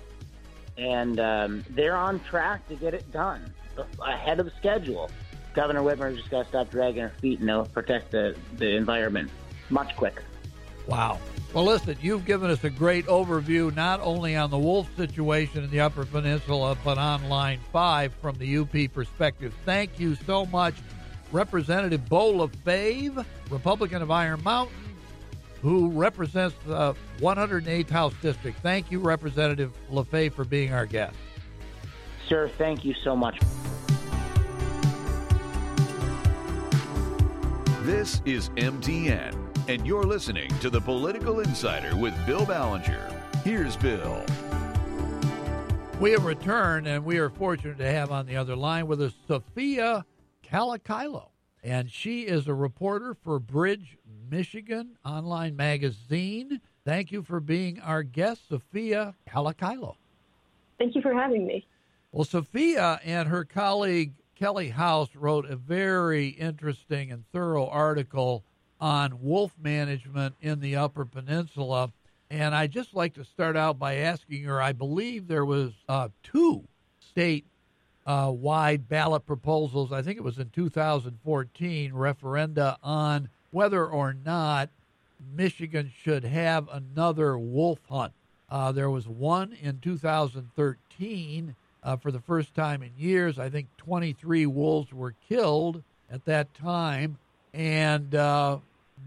and 0.78 1.20
um, 1.20 1.64
they're 1.70 1.96
on 1.96 2.20
track 2.22 2.68
to 2.70 2.76
get 2.76 2.94
it 2.94 3.12
done 3.12 3.54
ahead 4.06 4.40
of 4.40 4.52
schedule. 4.58 5.10
Governor 5.54 5.82
Whitmer 5.82 6.16
just 6.16 6.30
got 6.30 6.44
to 6.44 6.50
stop 6.50 6.72
dragging 6.72 7.02
her 7.02 7.14
feet 7.22 7.40
and 7.40 7.50
they'll 7.50 7.66
protect 7.66 8.12
the, 8.12 8.36
the 8.58 8.76
environment 8.76 9.32
much 9.70 9.96
quicker. 9.96 10.24
Wow. 10.88 11.20
Well, 11.54 11.66
listen, 11.66 11.98
you've 12.02 12.26
given 12.26 12.50
us 12.50 12.64
a 12.64 12.70
great 12.70 13.06
overview 13.08 13.76
not 13.76 14.00
only 14.02 14.36
on 14.36 14.50
the 14.50 14.58
wolf 14.58 14.90
situation 14.96 15.64
in 15.64 15.70
the 15.70 15.80
Upper 15.80 16.06
Peninsula, 16.06 16.78
but 16.84 16.98
on 16.98 17.30
Line 17.30 17.60
5 17.72 18.14
from 18.16 18.38
the 18.38 18.58
UP 18.58 18.94
perspective. 18.94 19.54
Thank 19.66 20.00
you 20.00 20.16
so 20.16 20.46
much, 20.46 20.76
Representative 21.32 22.08
Beau 22.08 22.34
LaFave, 22.34 23.26
Republican 23.50 24.02
of 24.02 24.12
Iron 24.12 24.44
Mountain, 24.44 24.76
who 25.62 25.90
represents 25.90 26.56
the 26.66 26.96
108th 27.20 27.90
House 27.90 28.14
District. 28.22 28.58
Thank 28.60 28.92
you, 28.92 29.00
Representative 29.00 29.74
LaFave, 29.92 30.34
for 30.34 30.44
being 30.44 30.74
our 30.74 30.86
guest. 30.86 31.16
Sir, 32.28 32.50
thank 32.58 32.86
you 32.86 32.94
so 33.04 33.16
much. 33.16 33.40
This 37.84 38.22
is 38.26 38.50
MTN 38.50 39.47
and 39.68 39.86
you're 39.86 40.04
listening 40.04 40.48
to 40.60 40.70
the 40.70 40.80
Political 40.80 41.42
Insider 41.42 41.94
with 41.98 42.14
Bill 42.26 42.46
Ballenger. 42.46 43.14
Here's 43.44 43.76
Bill. 43.76 44.24
We 46.00 46.12
have 46.12 46.24
returned, 46.24 46.88
and 46.88 47.04
we 47.04 47.18
are 47.18 47.30
fortunate 47.30 47.78
to 47.80 47.92
have 47.92 48.10
on 48.10 48.28
the 48.28 48.38
other 48.38 48.56
line 48.56 48.88
with 48.88 49.02
us 49.02 49.14
Sophia 49.28 50.06
Kalakailo. 50.42 51.30
And 51.64 51.92
she 51.92 52.22
is 52.22 52.48
a 52.48 52.54
reporter 52.54 53.14
for 53.14 53.40
Bridge, 53.40 53.98
Michigan 54.30 54.98
online 55.04 55.58
magazine. 55.58 56.62
Thank 56.86 57.12
you 57.12 57.22
for 57.22 57.42
being 57.42 57.82
our 57.82 58.04
guest, 58.04 58.48
Sophia 58.48 59.16
Kalakailo. 59.30 59.96
Thank 60.78 60.96
you 60.96 61.02
for 61.02 61.14
having 61.14 61.46
me. 61.46 61.66
Well, 62.14 62.24
Sophia 62.24 63.02
and 63.04 63.28
her 63.28 63.44
colleague 63.44 64.14
Kelly 64.36 64.70
House 64.70 65.10
wrote 65.14 65.50
a 65.50 65.58
very 65.58 66.28
interesting 66.28 67.12
and 67.12 67.26
thorough 67.34 67.68
article 67.68 68.46
on 68.80 69.22
wolf 69.22 69.52
management 69.62 70.36
in 70.42 70.60
the 70.60 70.76
Upper 70.76 71.06
Peninsula. 71.06 71.92
And 72.30 72.54
I'd 72.54 72.72
just 72.72 72.94
like 72.94 73.14
to 73.16 73.24
start 73.24 73.56
out 73.56 73.80
by 73.80 73.96
asking 73.96 74.44
her 74.44 74.62
I 74.62 74.74
believe 74.74 75.28
there 75.28 75.46
was 75.46 75.72
uh, 75.88 76.10
two 76.24 76.64
state 77.00 77.46
uh, 78.06 78.32
wide 78.34 78.88
ballot 78.88 79.26
proposals. 79.26 79.92
I 79.92 80.02
think 80.02 80.18
it 80.18 80.24
was 80.24 80.40
in 80.40 80.50
2014 80.50 81.92
referenda 81.92 82.78
on 82.82 83.30
whether 83.52 83.86
or 83.86 84.14
not 84.14 84.70
Michigan 85.36 85.92
should 86.04 86.24
have 86.24 86.70
another 86.70 87.38
wolf 87.38 87.80
hunt. 87.90 88.14
Uh, 88.50 88.72
there 88.72 88.90
was 88.90 89.08
one 89.08 89.54
in 89.62 89.80
2013 89.80 91.56
uh, 91.84 91.96
for 91.98 92.12
the 92.12 92.20
first 92.20 92.56
time 92.56 92.82
in 92.82 92.92
years. 92.98 93.40
I 93.40 93.50
think 93.50 93.68
23 93.78 94.46
wolves 94.46 94.94
were 94.94 95.14
killed 95.28 95.84
at 96.10 96.24
that 96.26 96.54
time. 96.54 97.18
And 97.54 98.14
uh, 98.16 98.60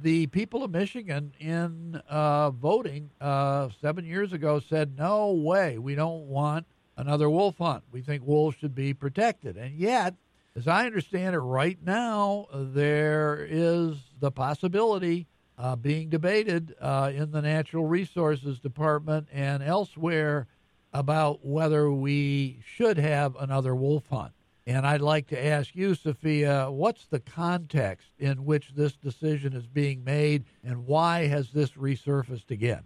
the 0.02 0.26
people 0.28 0.62
of 0.62 0.70
Michigan, 0.70 1.32
in 1.38 2.00
uh, 2.08 2.50
voting 2.50 3.10
uh, 3.20 3.68
seven 3.80 4.04
years 4.04 4.32
ago, 4.32 4.60
said, 4.60 4.96
no 4.96 5.32
way, 5.32 5.78
we 5.78 5.94
don't 5.94 6.26
want 6.26 6.66
another 6.96 7.28
wolf 7.28 7.58
hunt. 7.58 7.82
We 7.90 8.02
think 8.02 8.26
wolves 8.26 8.56
should 8.58 8.74
be 8.74 8.94
protected. 8.94 9.56
And 9.56 9.74
yet, 9.74 10.14
as 10.56 10.68
I 10.68 10.86
understand 10.86 11.34
it 11.34 11.40
right 11.40 11.78
now, 11.84 12.46
there 12.52 13.46
is 13.48 13.96
the 14.18 14.30
possibility 14.30 15.26
uh, 15.58 15.76
being 15.76 16.08
debated 16.08 16.74
uh, 16.80 17.12
in 17.14 17.30
the 17.30 17.42
Natural 17.42 17.86
Resources 17.86 18.58
Department 18.58 19.28
and 19.32 19.62
elsewhere 19.62 20.46
about 20.92 21.44
whether 21.44 21.90
we 21.90 22.60
should 22.64 22.98
have 22.98 23.36
another 23.36 23.74
wolf 23.74 24.04
hunt. 24.10 24.32
And 24.66 24.86
I'd 24.86 25.00
like 25.00 25.26
to 25.28 25.44
ask 25.44 25.74
you, 25.74 25.94
Sophia, 25.94 26.70
what's 26.70 27.06
the 27.06 27.20
context 27.20 28.08
in 28.18 28.44
which 28.44 28.74
this 28.74 28.92
decision 28.92 29.54
is 29.54 29.66
being 29.66 30.04
made 30.04 30.44
and 30.62 30.86
why 30.86 31.26
has 31.26 31.50
this 31.50 31.72
resurfaced 31.72 32.50
again? 32.50 32.82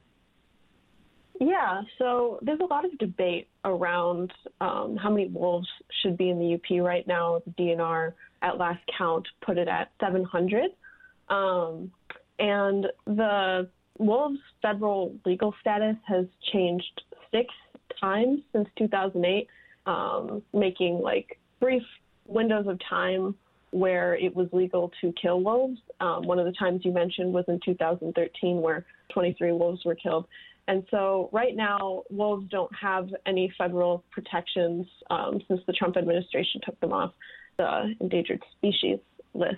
Yeah, 1.41 1.83
so 1.99 2.39
there's 2.43 2.61
a 2.61 2.65
lot 2.65 2.85
of 2.85 2.97
debate 2.99 3.49
around 3.65 4.33
um, 4.61 4.97
how 4.97 5.11
many 5.11 5.27
wolves 5.27 5.69
should 6.01 6.17
be 6.17 6.31
in 6.31 6.39
the 6.39 6.55
UP 6.55 6.85
right 6.85 7.07
now. 7.09 7.43
The 7.45 7.51
DNR, 7.51 8.13
at 8.43 8.57
last 8.57 8.81
count, 8.97 9.27
put 9.45 9.59
it 9.59 9.67
at 9.67 9.91
700. 10.01 10.71
Um, 11.29 11.91
and 12.39 12.87
the 13.07 13.69
wolves' 13.99 14.39
federal 14.63 15.17
legal 15.25 15.55
status 15.61 15.97
has 16.07 16.27
changed 16.53 17.03
six 17.33 17.53
times 18.01 18.41
since 18.53 18.69
2008, 18.79 19.49
um, 19.87 20.43
making 20.53 21.01
like 21.01 21.39
brief 21.65 21.83
windows 22.27 22.67
of 22.69 22.79
time 22.91 23.35
where 23.71 24.15
it 24.17 24.37
was 24.37 24.47
legal 24.53 24.93
to 25.01 25.13
kill 25.21 25.41
wolves. 25.41 25.79
Um, 25.99 26.27
one 26.27 26.39
of 26.39 26.45
the 26.45 26.53
times 26.53 26.83
you 26.85 26.93
mentioned 26.93 27.33
was 27.33 27.47
in 27.49 27.59
2013, 27.65 28.61
where 28.61 28.85
23 29.15 29.53
wolves 29.53 29.83
were 29.83 29.95
killed. 29.95 30.27
And 30.69 30.85
so, 30.91 31.31
right 31.33 31.57
now, 31.57 32.03
wolves 32.11 32.47
don't 32.51 32.71
have 32.75 33.09
any 33.27 33.51
federal 33.57 34.05
protections 34.11 34.87
um, 35.09 35.41
since 35.49 35.61
the 35.67 35.73
Trump 35.73 35.97
administration 35.97 36.61
took 36.65 36.79
them 36.81 36.93
off 36.93 37.13
the 37.57 37.95
endangered 38.01 38.43
species 38.57 38.99
list. 39.33 39.57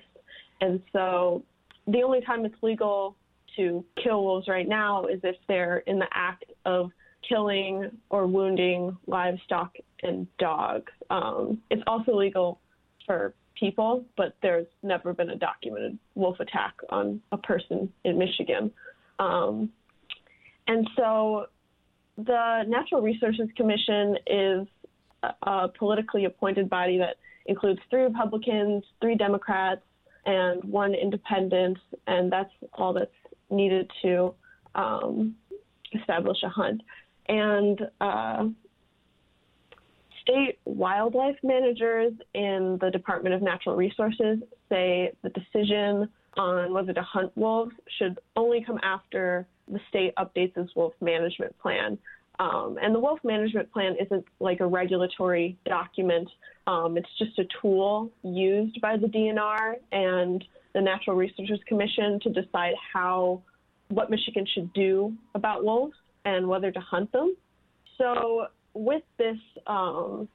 And 0.61 0.81
so, 0.93 1.43
the 1.89 2.03
only 2.05 2.21
time 2.21 2.45
it's 2.45 2.63
legal 2.63 3.17
to 3.57 3.85
kill 4.03 4.23
wolves 4.23 4.47
right 4.47 4.69
now 4.69 5.07
is 5.07 5.19
if 5.25 5.37
they're 5.49 5.79
in 5.79 5.99
the 5.99 6.09
act 6.13 6.45
of 6.65 6.91
killing 7.29 7.91
or 8.11 8.27
wounding 8.27 8.97
livestock 9.07 9.77
and 10.03 10.27
dogs. 10.39 10.93
Um, 11.11 11.61
it's 11.71 11.83
also 11.87 12.15
legal 12.15 12.61
for 13.05 13.35
people, 13.59 14.05
but 14.17 14.37
there's 14.43 14.67
never 14.83 15.13
been 15.15 15.31
a 15.31 15.37
documented 15.37 15.99
wolf 16.15 16.41
attack 16.41 16.75
on 16.91 17.21
a 17.33 17.39
person 17.39 17.93
in 18.05 18.19
Michigan. 18.19 18.71
Um, 19.19 19.71
and 20.69 20.89
so 20.97 21.47
the 22.17 22.65
Natural 22.67 23.01
Resources 23.03 23.49
Commission 23.57 24.17
is 24.27 24.67
a, 25.23 25.35
a 25.43 25.69
politically 25.69 26.25
appointed 26.25 26.69
body 26.69 26.99
that 26.99 27.17
includes 27.47 27.81
three 27.91 28.03
Republicans, 28.03 28.85
three 29.01 29.15
Democrats, 29.15 29.83
and 30.27 30.63
one 30.65 30.95
independent, 30.95 31.79
and 32.07 32.33
that's 32.33 32.51
all 32.75 32.93
that's 32.93 33.11
needed 33.49 33.91
to 34.03 34.35
um, 34.75 35.37
establish 35.93 36.43
a 36.43 36.49
hunt. 36.49 36.83
And 37.29 37.81
uh, 38.01 38.47
state 40.23 40.59
wildlife 40.65 41.37
managers 41.43 42.13
in 42.35 42.79
the 42.81 42.91
Department 42.91 43.35
of 43.35 43.43
Natural 43.43 43.77
Resources 43.77 44.39
say 44.69 45.13
the 45.23 45.31
decision 45.31 46.09
on 46.37 46.73
whether 46.73 46.93
to 46.93 47.03
hunt 47.03 47.33
wolves 47.37 47.75
should 47.99 48.19
only 48.37 48.63
come 48.65 48.79
after 48.83 49.47
the 49.69 49.81
state 49.89 50.15
updates 50.17 50.57
its 50.57 50.75
wolf 50.77 50.93
management 51.01 51.57
plan. 51.59 51.99
Um, 52.39 52.77
and 52.83 52.95
the 52.95 53.01
wolf 53.01 53.21
management 53.25 53.73
plan 53.73 53.97
isn't 53.99 54.25
like 54.41 54.61
a 54.61 54.67
regulatory 54.67 55.57
document. 55.65 56.29
Um, 56.67 56.99
it's 56.99 57.09
just 57.19 57.39
a 57.39 57.45
tool 57.63 58.11
used 58.23 58.81
by 58.81 58.97
the 58.99 59.07
DNR 59.07 59.77
and 59.93 60.45
the 60.75 60.83
Natural 60.83 61.17
Resources 61.17 61.59
Commission 61.67 62.21
to 62.21 62.31
decide 62.31 62.75
how 62.93 63.43
what 63.89 64.11
Michigan 64.11 64.47
should 64.53 64.73
do 64.73 65.15
about 65.35 65.65
wolves 65.65 65.95
and 66.27 66.47
whether 66.47 66.71
to 66.71 66.81
hunt 66.81 67.11
them. 67.13 67.35
So 67.97 68.49
with 68.75 69.05
this, 69.17 69.39
um, 69.67 70.29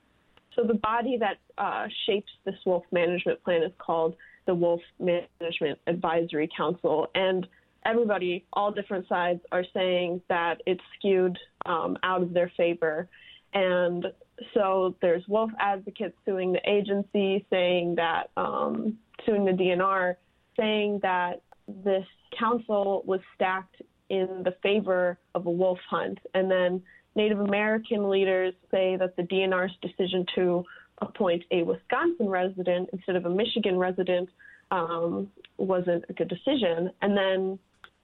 so 0.56 0.64
the 0.64 0.74
body 0.76 1.18
that 1.20 1.38
uh, 1.58 1.88
shapes 2.06 2.32
this 2.46 2.56
wolf 2.66 2.84
management 2.92 3.44
plan 3.44 3.62
is 3.62 3.74
called 3.78 4.16
the 4.48 4.56
Wolf 4.56 4.82
Management 5.00 5.78
Advisory 5.86 6.50
Council, 6.58 7.08
and 7.14 7.46
everybody, 7.86 8.46
all 8.54 8.72
different 8.72 9.08
sides, 9.08 9.42
are 9.52 9.66
saying 9.74 10.22
that 10.30 10.62
it's 10.66 10.82
skewed 10.98 11.38
um, 11.66 11.98
out 12.04 12.24
of 12.24 12.34
their 12.34 12.52
favor. 12.58 13.08
And 13.54 14.08
so 14.54 14.96
there's 15.02 15.24
wolf 15.28 15.52
advocates 15.60 16.16
suing 16.26 16.54
the 16.54 16.70
agency, 16.70 17.46
saying 17.50 17.96
that, 17.96 18.32
um, 18.38 18.98
suing 19.26 19.46
the 19.46 19.52
DNR, 19.52 20.16
saying 20.58 21.00
that 21.04 21.42
this 21.68 22.06
council 22.38 23.04
was 23.06 23.20
stacked 23.36 23.82
in 24.12 24.44
the 24.44 24.54
favor 24.62 25.18
of 25.36 25.46
a 25.46 25.50
wolf 25.50 25.80
hunt. 25.90 26.20
And 26.34 26.52
then 26.52 26.84
Native 27.16 27.40
American 27.40 28.10
leaders 28.10 28.54
say 28.70 28.98
that 28.98 29.16
the 29.16 29.24
DNR's 29.24 29.72
decision 29.82 30.26
to 30.36 30.66
appoint 30.98 31.44
a 31.52 31.64
Wisconsin 31.64 32.28
resident 32.28 32.90
instead 32.92 33.16
of 33.16 33.26
a 33.26 33.30
Michigan 33.30 33.78
resident 33.78 34.28
um, 34.70 35.30
wasn't 35.58 36.04
a 36.10 36.14
good 36.14 36.28
decision. 36.28 36.92
And 37.02 37.16
then 37.16 37.58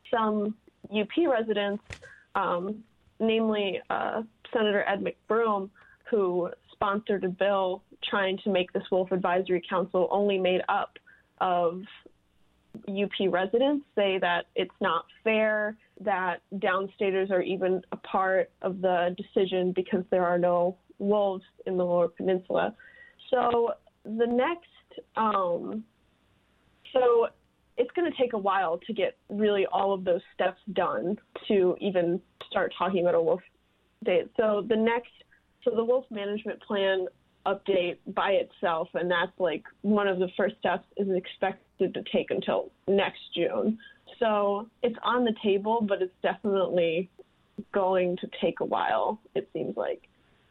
some 0.10 0.56
UP 0.86 1.10
residents, 1.30 1.84
um, 2.36 2.86
namely 3.20 3.82
uh, 3.90 4.22
Senator 4.54 4.86
Ed 4.88 5.04
McBroom, 5.04 5.70
who 6.10 6.50
sponsored 6.72 7.26
a 7.26 7.30
bill 7.30 7.84
trying 8.10 8.38
to 8.46 8.50
make 8.50 8.72
this 8.72 8.84
Wolf 8.90 9.12
Advisory 9.12 9.62
Council 9.70 10.08
only 10.10 10.38
made 10.38 10.62
up 10.70 10.98
of 11.42 11.82
UP 12.88 13.12
residents, 13.30 13.86
say 13.94 14.20
that 14.20 14.46
it's 14.56 14.72
not 14.80 15.04
fair 15.26 15.76
that 16.02 16.42
downstaters 16.56 17.32
are 17.32 17.42
even 17.42 17.82
a 17.92 17.98
part 17.98 18.52
of 18.62 18.82
the 18.82 19.16
decision 19.18 19.72
because 19.76 20.04
there 20.12 20.26
are 20.26 20.38
no 20.38 20.78
wolves 21.00 21.44
in 21.66 21.78
the 21.78 21.84
Lower 21.84 22.08
Peninsula. 22.08 22.76
So 23.30 23.72
the 24.04 24.28
next, 24.28 24.68
um, 25.16 25.84
so 26.94 27.28
it's 27.78 27.92
going 27.96 28.12
to 28.12 28.18
take 28.18 28.34
a 28.34 28.38
while 28.38 28.80
to 28.88 28.94
get 28.94 29.18
really 29.30 29.66
all 29.68 29.94
of 29.94 30.04
those 30.04 30.22
steps 30.34 30.60
done 30.74 31.18
to 31.48 31.76
even 31.80 32.22
start 32.50 32.74
talking 32.78 33.02
about 33.02 33.16
a 33.16 33.22
wolf 33.22 33.42
date. 34.04 34.30
So 34.38 34.66
the 34.68 34.76
next, 34.76 35.12
so 35.64 35.72
the 35.76 35.84
wolf 35.84 36.06
management 36.10 36.62
plan 36.62 37.08
update 37.46 37.98
by 38.08 38.32
itself, 38.32 38.90
and 38.94 39.10
that's 39.10 39.32
like 39.40 39.64
one 39.82 40.08
of 40.08 40.20
the 40.20 40.28
first 40.36 40.56
steps, 40.60 40.86
is 40.98 41.08
expected 41.10 41.94
to 41.94 42.04
take 42.12 42.32
until 42.32 42.72
next 42.88 43.20
June. 43.36 43.78
So 44.20 44.68
it's 44.84 44.98
on 45.04 45.24
the 45.24 45.34
table, 45.44 45.82
but 45.82 46.02
it's 46.02 46.14
definitely 46.22 47.10
going 47.72 48.18
to 48.18 48.30
take 48.42 48.60
a 48.60 48.66
while, 48.66 49.20
it 49.36 49.50
seems 49.54 49.78
like. 49.78 50.08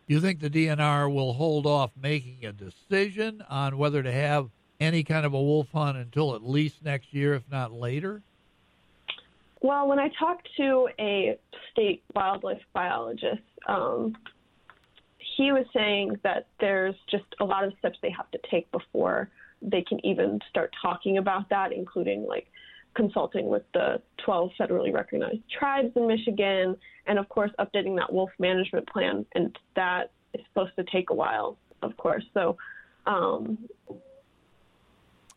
You 0.07 0.21
think 0.21 0.41
the 0.41 0.51
DNR 0.51 1.13
will 1.13 1.33
hold 1.33 1.67
off 1.67 1.91
making 2.01 2.45
a 2.45 2.53
decision 2.53 3.43
on 3.49 3.77
whether 3.77 4.03
to 4.03 4.13
have 4.13 4.51
any 4.81 5.03
kind 5.03 5.27
of 5.27 5.35
a 5.35 5.41
wolf 5.41 5.69
hunt 5.73 5.97
until 5.97 6.35
at 6.35 6.47
least 6.47 6.85
next 6.85 7.13
year, 7.13 7.35
if 7.35 7.43
not 7.51 7.73
later? 7.73 8.23
Well, 9.63 9.89
when 9.89 9.99
I 9.99 10.11
talked 10.19 10.49
to 10.59 10.89
a 10.99 11.39
state 11.73 12.05
wildlife 12.15 12.63
biologist, 12.73 13.43
um, 13.67 14.17
he 15.19 15.51
was 15.51 15.65
saying 15.75 16.19
that 16.23 16.47
there's 16.61 16.95
just 17.11 17.25
a 17.41 17.45
lot 17.45 17.65
of 17.65 17.73
steps 17.79 17.99
they 18.03 18.11
have 18.11 18.31
to 18.31 18.39
take 18.51 18.71
before 18.71 19.31
they 19.63 19.83
can 19.83 20.05
even 20.05 20.39
start 20.49 20.73
talking 20.81 21.19
about 21.19 21.49
that, 21.49 21.73
including 21.73 22.27
like 22.27 22.47
consulting 22.97 23.49
with 23.49 23.63
the 23.75 24.01
12 24.25 24.51
federally 24.59 24.93
recognized 24.93 25.41
tribes 25.57 25.93
in 25.95 26.07
Michigan, 26.07 26.77
and 27.07 27.19
of 27.19 27.29
course, 27.29 27.51
updating 27.61 27.97
that 27.97 28.13
wolf 28.13 28.31
management 28.39 28.89
plan. 28.89 29.25
And 29.35 29.57
that 29.77 30.11
is 30.35 30.41
supposed 30.49 30.75
to 30.77 30.85
take 30.85 31.11
a 31.11 31.15
while, 31.15 31.59
of 31.83 31.97
course. 31.97 32.25
So 32.35 32.57
um, 33.07 33.59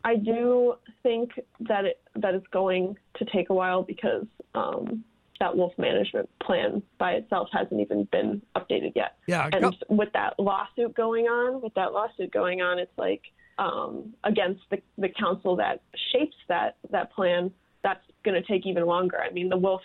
I 0.04 0.16
do 0.16 0.74
think 1.02 1.30
that 1.60 1.84
it 1.84 2.00
that 2.16 2.34
it's 2.34 2.46
going 2.48 2.96
to 3.18 3.24
take 3.26 3.50
a 3.50 3.54
while 3.54 3.82
because 3.82 4.26
um, 4.54 5.04
that 5.38 5.56
wolf 5.56 5.72
management 5.78 6.28
plan 6.40 6.82
by 6.98 7.12
itself 7.12 7.48
hasn't 7.52 7.80
even 7.80 8.04
been 8.10 8.42
updated 8.56 8.92
yet. 8.96 9.16
Yeah, 9.26 9.48
and 9.52 9.76
with 9.88 10.12
that 10.14 10.38
lawsuit 10.38 10.94
going 10.94 11.26
on, 11.26 11.60
with 11.60 11.74
that 11.74 11.92
lawsuit 11.92 12.32
going 12.32 12.60
on, 12.62 12.78
it's 12.78 12.96
like 12.98 13.22
um, 13.60 14.14
against 14.24 14.62
the 14.70 14.78
the 14.98 15.10
council 15.10 15.54
that 15.56 15.82
shapes 16.12 16.36
that 16.48 16.76
that 16.90 17.12
plan. 17.12 17.52
That's 17.82 18.00
going 18.24 18.40
to 18.40 18.46
take 18.46 18.66
even 18.66 18.84
longer. 18.84 19.18
I 19.20 19.30
mean, 19.30 19.48
the 19.48 19.56
wolf 19.56 19.82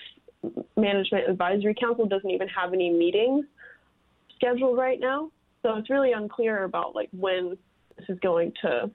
Management 0.75 1.29
Advisory 1.29 1.75
Council 1.79 2.05
doesn't 2.05 2.29
even 2.29 2.47
have 2.47 2.73
any 2.73 2.89
meetings 2.89 3.45
scheduled 4.35 4.77
right 4.77 4.99
now. 4.99 5.31
So 5.61 5.75
it's 5.77 5.89
really 5.89 6.11
unclear 6.11 6.63
about 6.63 6.95
like 6.95 7.09
when 7.11 7.57
this 7.97 8.05
is 8.09 8.19
going 8.19 8.53
to 8.61 8.89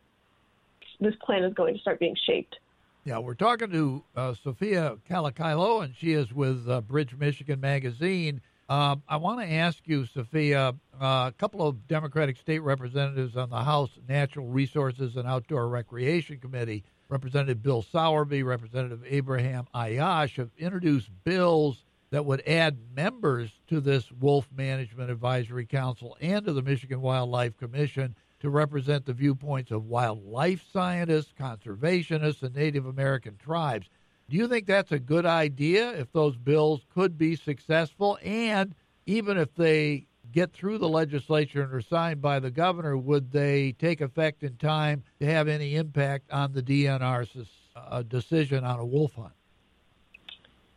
this 1.01 1.15
plan 1.25 1.45
is 1.45 1.55
going 1.55 1.75
to 1.75 1.81
start 1.81 1.99
being 1.99 2.17
shaped. 2.27 2.57
Yeah, 3.05 3.19
we're 3.19 3.35
talking 3.35 3.71
to 3.71 4.05
uh, 4.15 4.35
Sophia 4.45 4.97
Kalakailo, 5.09 5.83
and 5.83 5.95
she 5.97 6.13
is 6.13 6.33
with 6.33 6.69
uh, 6.69 6.83
Bridge 6.83 7.15
Michigan 7.19 7.59
Magazine. 7.59 8.43
Um, 8.71 9.03
I 9.09 9.17
want 9.17 9.41
to 9.41 9.53
ask 9.53 9.81
you, 9.87 10.07
Sophia, 10.07 10.77
uh, 10.95 11.05
a 11.05 11.35
couple 11.37 11.67
of 11.67 11.89
Democratic 11.89 12.37
state 12.37 12.61
representatives 12.61 13.37
on 13.37 13.51
the 13.51 13.65
House 13.65 13.91
Natural 14.09 14.47
Resources 14.47 15.17
and 15.17 15.27
Outdoor 15.27 15.69
Recreation 15.69 16.39
Committee, 16.39 16.85
Representative 17.09 17.65
Bill 17.65 17.83
Sowerby, 17.83 18.45
Representative 18.45 19.03
Abraham 19.05 19.67
Aiyash, 19.75 20.37
have 20.37 20.51
introduced 20.57 21.11
bills 21.25 21.85
that 22.11 22.25
would 22.25 22.47
add 22.47 22.79
members 22.95 23.51
to 23.67 23.81
this 23.81 24.13
Wolf 24.13 24.49
Management 24.57 25.11
Advisory 25.11 25.67
Council 25.67 26.17
and 26.21 26.47
to 26.47 26.53
the 26.53 26.63
Michigan 26.63 27.01
Wildlife 27.01 27.57
Commission 27.57 28.15
to 28.39 28.51
represent 28.51 29.05
the 29.05 29.13
viewpoints 29.13 29.73
of 29.73 29.87
wildlife 29.87 30.65
scientists, 30.73 31.33
conservationists, 31.37 32.45
and 32.45 32.55
Native 32.55 32.87
American 32.87 33.37
tribes. 33.37 33.89
Do 34.31 34.37
you 34.37 34.47
think 34.47 34.67
that's 34.67 34.93
a 34.93 34.99
good 35.01 35.27
idea 35.27 35.91
if 35.91 36.13
those 36.13 36.37
bills 36.37 36.83
could 36.95 37.19
be 37.19 37.35
successful? 37.35 38.17
And 38.23 38.77
even 39.05 39.37
if 39.37 39.53
they 39.57 40.07
get 40.31 40.53
through 40.53 40.79
the 40.79 40.89
legislature 40.89 41.63
and 41.63 41.75
are 41.75 41.81
signed 41.81 42.23
by 42.23 42.39
the 42.39 42.53
governor, 42.53 42.97
would 42.97 43.33
they 43.33 43.73
take 43.73 44.01
effect 44.01 44.45
in 44.45 44.55
time 44.59 45.03
to 45.19 45.27
have 45.27 45.49
any 45.49 45.75
impact 45.75 46.31
on 46.31 46.53
the 46.53 46.63
DNR's 46.63 47.29
uh, 47.75 48.03
decision 48.03 48.63
on 48.63 48.79
a 48.79 48.87
wolf 48.87 49.15
hunt? 49.15 49.33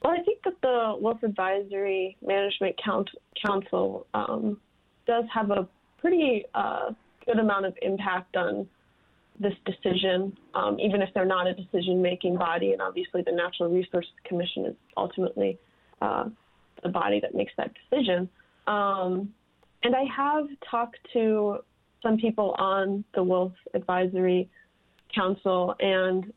Well, 0.01 0.13
I 0.19 0.23
think 0.23 0.39
that 0.45 0.59
the 0.63 0.97
Wolf 0.99 1.21
Advisory 1.21 2.17
Management 2.25 2.75
Council 3.45 4.07
um, 4.15 4.59
does 5.05 5.25
have 5.31 5.51
a 5.51 5.67
pretty 5.99 6.45
uh, 6.55 6.91
good 7.27 7.37
amount 7.37 7.67
of 7.67 7.77
impact 7.83 8.35
on 8.35 8.67
this 9.39 9.53
decision, 9.65 10.37
um, 10.53 10.79
even 10.79 11.01
if 11.01 11.09
they're 11.13 11.25
not 11.25 11.47
a 11.47 11.53
decision 11.53 12.01
making 12.01 12.37
body. 12.37 12.71
And 12.73 12.81
obviously, 12.81 13.21
the 13.23 13.31
Natural 13.31 13.69
Resources 13.69 14.11
Commission 14.25 14.65
is 14.65 14.75
ultimately 14.95 15.57
uh, 16.01 16.25
the 16.83 16.89
body 16.89 17.19
that 17.21 17.33
makes 17.33 17.51
that 17.57 17.71
decision. 17.89 18.29
Um, 18.67 19.33
and 19.83 19.95
I 19.95 20.03
have 20.15 20.45
talked 20.69 20.97
to 21.13 21.59
some 22.01 22.17
people 22.17 22.55
on 22.57 23.03
the 23.15 23.23
Wolf 23.23 23.53
Advisory 23.73 24.49
Council, 25.13 25.75
and 25.79 26.31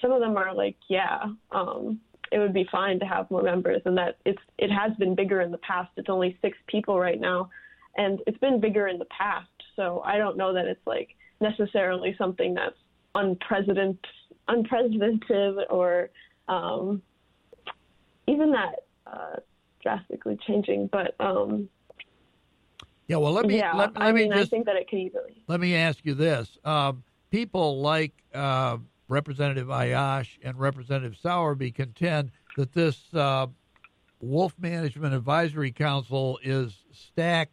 some 0.00 0.12
of 0.12 0.20
them 0.20 0.36
are 0.36 0.54
like, 0.54 0.76
yeah, 0.88 1.24
um, 1.52 2.00
it 2.32 2.38
would 2.38 2.54
be 2.54 2.66
fine 2.70 2.98
to 3.00 3.06
have 3.06 3.30
more 3.30 3.42
members, 3.42 3.82
and 3.84 3.96
that 3.96 4.18
it's 4.24 4.42
it 4.58 4.70
has 4.70 4.96
been 4.98 5.14
bigger 5.14 5.40
in 5.40 5.50
the 5.52 5.58
past. 5.58 5.90
It's 5.96 6.08
only 6.08 6.38
six 6.42 6.58
people 6.66 6.98
right 6.98 7.20
now, 7.20 7.50
and 7.96 8.20
it's 8.26 8.38
been 8.38 8.60
bigger 8.60 8.88
in 8.88 8.98
the 8.98 9.06
past. 9.06 9.48
So 9.76 10.02
I 10.04 10.18
don't 10.18 10.36
know 10.36 10.52
that 10.52 10.66
it's 10.66 10.84
like 10.86 11.10
necessarily 11.44 12.14
something 12.18 12.54
that's 12.54 12.76
unprecedented, 13.14 13.98
unprecedented, 14.48 15.58
or 15.70 16.10
um, 16.48 17.02
even 18.26 18.50
that 18.52 18.74
uh, 19.06 19.36
drastically 19.82 20.38
changing. 20.46 20.88
But 20.90 21.14
um, 21.20 21.68
yeah, 23.06 23.16
well, 23.16 23.32
let 23.32 23.46
me 23.46 23.58
yeah, 23.58 23.74
let, 23.74 23.94
let 23.94 24.02
I 24.02 24.12
me 24.12 24.22
mean, 24.22 24.32
just 24.32 24.46
I 24.52 24.56
think 24.56 24.66
that 24.66 24.76
it 24.76 24.88
could 24.88 24.98
easily. 24.98 25.42
let 25.46 25.60
me 25.60 25.76
ask 25.76 25.98
you 26.04 26.14
this: 26.14 26.58
um, 26.64 27.04
people 27.30 27.80
like 27.80 28.12
uh, 28.34 28.78
Representative 29.08 29.68
Aiyash 29.68 30.38
and 30.42 30.58
Representative 30.58 31.16
Sowerby 31.22 31.70
contend 31.74 32.30
that 32.56 32.72
this 32.72 32.98
uh, 33.14 33.46
Wolf 34.20 34.54
Management 34.58 35.14
Advisory 35.14 35.70
Council 35.72 36.38
is 36.42 36.74
stacked 36.92 37.52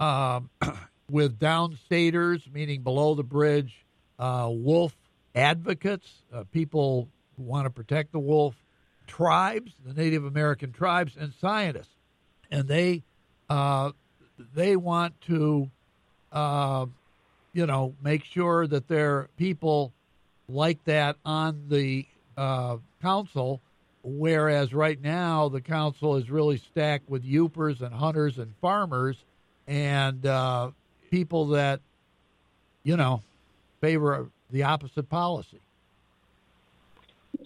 um, 0.00 0.50
with 1.10 1.38
downstaters, 1.38 2.50
meaning 2.52 2.82
below 2.82 3.14
the 3.14 3.22
bridge, 3.22 3.84
uh, 4.18 4.48
wolf 4.50 4.94
advocates, 5.34 6.08
uh, 6.32 6.44
people 6.52 7.08
who 7.36 7.44
want 7.44 7.66
to 7.66 7.70
protect 7.70 8.12
the 8.12 8.18
wolf, 8.18 8.54
tribes, 9.06 9.72
the 9.86 9.94
Native 9.94 10.24
American 10.24 10.72
tribes, 10.72 11.16
and 11.18 11.32
scientists, 11.40 11.94
and 12.50 12.68
they 12.68 13.02
uh, 13.48 13.92
they 14.54 14.76
want 14.76 15.18
to, 15.22 15.70
uh, 16.32 16.86
you 17.52 17.66
know, 17.66 17.94
make 18.02 18.24
sure 18.24 18.66
that 18.66 18.88
there 18.88 19.16
are 19.16 19.28
people 19.36 19.92
like 20.48 20.82
that 20.84 21.16
on 21.24 21.64
the 21.68 22.06
uh, 22.36 22.76
council. 23.00 23.60
Whereas 24.04 24.72
right 24.72 25.00
now 25.00 25.48
the 25.48 25.60
council 25.60 26.16
is 26.16 26.30
really 26.30 26.58
stacked 26.58 27.10
with 27.10 27.24
Yoopers 27.24 27.80
and 27.82 27.92
hunters 27.92 28.38
and 28.38 28.54
farmers, 28.60 29.16
and 29.66 30.24
uh, 30.24 30.70
people 31.10 31.46
that, 31.48 31.80
you 32.82 32.96
know, 32.96 33.22
favor 33.80 34.28
the 34.50 34.62
opposite 34.62 35.08
policy. 35.08 35.60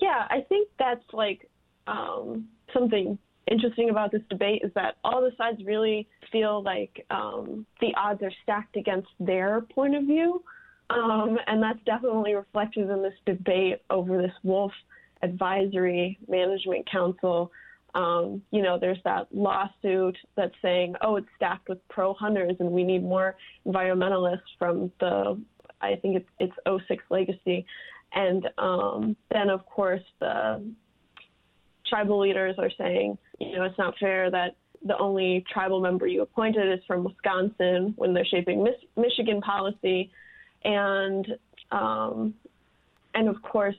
Yeah, 0.00 0.26
I 0.30 0.44
think 0.48 0.68
that's 0.78 1.04
like 1.12 1.48
um, 1.86 2.48
something 2.72 3.18
interesting 3.50 3.90
about 3.90 4.12
this 4.12 4.22
debate 4.30 4.62
is 4.64 4.70
that 4.74 4.96
all 5.04 5.20
the 5.20 5.32
sides 5.36 5.62
really 5.64 6.06
feel 6.30 6.62
like 6.62 7.04
um, 7.10 7.66
the 7.80 7.92
odds 7.96 8.22
are 8.22 8.32
stacked 8.42 8.76
against 8.76 9.08
their 9.20 9.60
point 9.60 9.94
of 9.94 10.04
view. 10.04 10.42
Um, 10.90 11.38
and 11.46 11.62
that's 11.62 11.78
definitely 11.86 12.34
reflected 12.34 12.90
in 12.90 13.02
this 13.02 13.14
debate 13.24 13.80
over 13.90 14.20
this 14.20 14.32
Wolf 14.42 14.72
Advisory 15.22 16.18
Management 16.28 16.90
Council 16.90 17.50
um, 17.94 18.42
you 18.50 18.62
know, 18.62 18.78
there's 18.78 18.98
that 19.04 19.28
lawsuit 19.32 20.16
that's 20.36 20.54
saying, 20.62 20.94
oh, 21.02 21.16
it's 21.16 21.28
stacked 21.36 21.68
with 21.68 21.78
pro 21.88 22.14
hunters 22.14 22.56
and 22.58 22.70
we 22.70 22.84
need 22.84 23.02
more 23.02 23.36
environmentalists 23.66 24.40
from 24.58 24.90
the, 24.98 25.40
I 25.80 25.96
think 25.96 26.16
it's, 26.16 26.52
it's 26.66 26.86
06 26.88 27.04
legacy. 27.10 27.66
And 28.14 28.48
um, 28.58 29.16
then, 29.30 29.50
of 29.50 29.66
course, 29.66 30.02
the 30.20 30.64
tribal 31.86 32.20
leaders 32.20 32.56
are 32.58 32.70
saying, 32.78 33.18
you 33.38 33.56
know, 33.56 33.64
it's 33.64 33.78
not 33.78 33.94
fair 33.98 34.30
that 34.30 34.56
the 34.84 34.96
only 34.98 35.44
tribal 35.52 35.80
member 35.80 36.06
you 36.06 36.22
appointed 36.22 36.72
is 36.72 36.84
from 36.86 37.04
Wisconsin 37.04 37.92
when 37.96 38.14
they're 38.14 38.24
shaping 38.24 38.66
Michigan 38.96 39.40
policy. 39.40 40.10
And, 40.64 41.26
um, 41.70 42.34
and 43.14 43.28
of 43.28 43.40
course, 43.42 43.76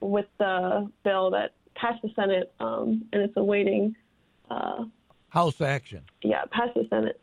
with 0.00 0.26
the 0.38 0.90
bill 1.04 1.30
that 1.30 1.52
passed 1.76 2.02
the 2.02 2.10
Senate, 2.16 2.52
um, 2.60 3.04
and 3.12 3.22
it's 3.22 3.36
awaiting 3.36 3.94
uh, 4.50 4.84
House 5.28 5.60
action. 5.60 6.02
Yeah, 6.22 6.44
passed 6.50 6.74
the 6.74 6.86
Senate, 6.88 7.20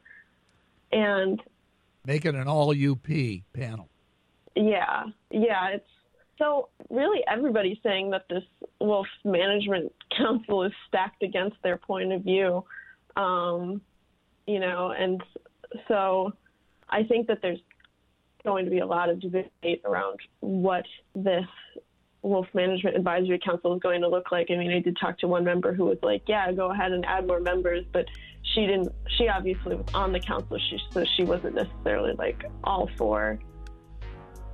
and 0.92 1.42
make 2.06 2.26
it 2.26 2.36
an 2.36 2.48
all 2.48 2.72
UP 2.72 3.08
panel. 3.54 3.90
Yeah, 4.56 5.04
yeah, 5.32 5.70
it's 5.70 5.88
so 6.38 6.70
really 6.90 7.22
everybody's 7.28 7.78
saying 7.84 8.12
that 8.12 8.26
this 8.30 8.44
Wolf 8.80 9.08
Management 9.24 9.92
Council 10.18 10.64
is 10.64 10.72
stacked 10.88 11.24
against 11.24 11.58
their 11.64 11.78
point 11.78 12.12
of 12.12 12.22
view, 12.22 12.64
um, 13.16 13.82
you 14.48 14.60
know, 14.60 14.94
and 14.98 15.22
so 15.88 16.34
I 16.90 17.04
think 17.04 17.28
that 17.28 17.40
there's 17.42 17.60
going 18.44 18.66
to 18.66 18.72
be 18.72 18.80
a 18.80 18.86
lot 18.86 19.10
of 19.10 19.20
debate 19.20 19.82
around 19.86 20.20
what 20.42 20.86
this 21.16 21.46
Wolf 22.24 22.48
Management 22.54 22.96
Advisory 22.96 23.38
Council 23.38 23.76
is 23.76 23.82
going 23.82 24.02
to 24.02 24.08
look 24.08 24.32
like. 24.32 24.48
I 24.50 24.56
mean, 24.56 24.72
I 24.72 24.80
did 24.80 24.98
talk 25.00 25.20
to 25.20 25.28
one 25.28 25.44
member 25.44 25.74
who 25.74 25.86
was 25.86 25.98
like, 26.02 26.24
"Yeah, 26.28 26.52
go 26.54 26.72
ahead 26.72 26.92
and 26.94 27.06
add 27.06 27.28
more 27.28 27.40
members," 27.40 27.86
but 27.92 28.06
she 28.54 28.62
didn't. 28.62 28.90
She 29.18 29.28
obviously 29.28 29.76
was 29.76 29.86
on 29.94 30.14
the 30.14 30.20
council, 30.20 30.58
she, 30.58 30.80
so 30.92 31.04
she 31.16 31.24
wasn't 31.24 31.56
necessarily 31.56 32.14
like 32.14 32.46
all 32.64 32.90
for. 32.98 33.40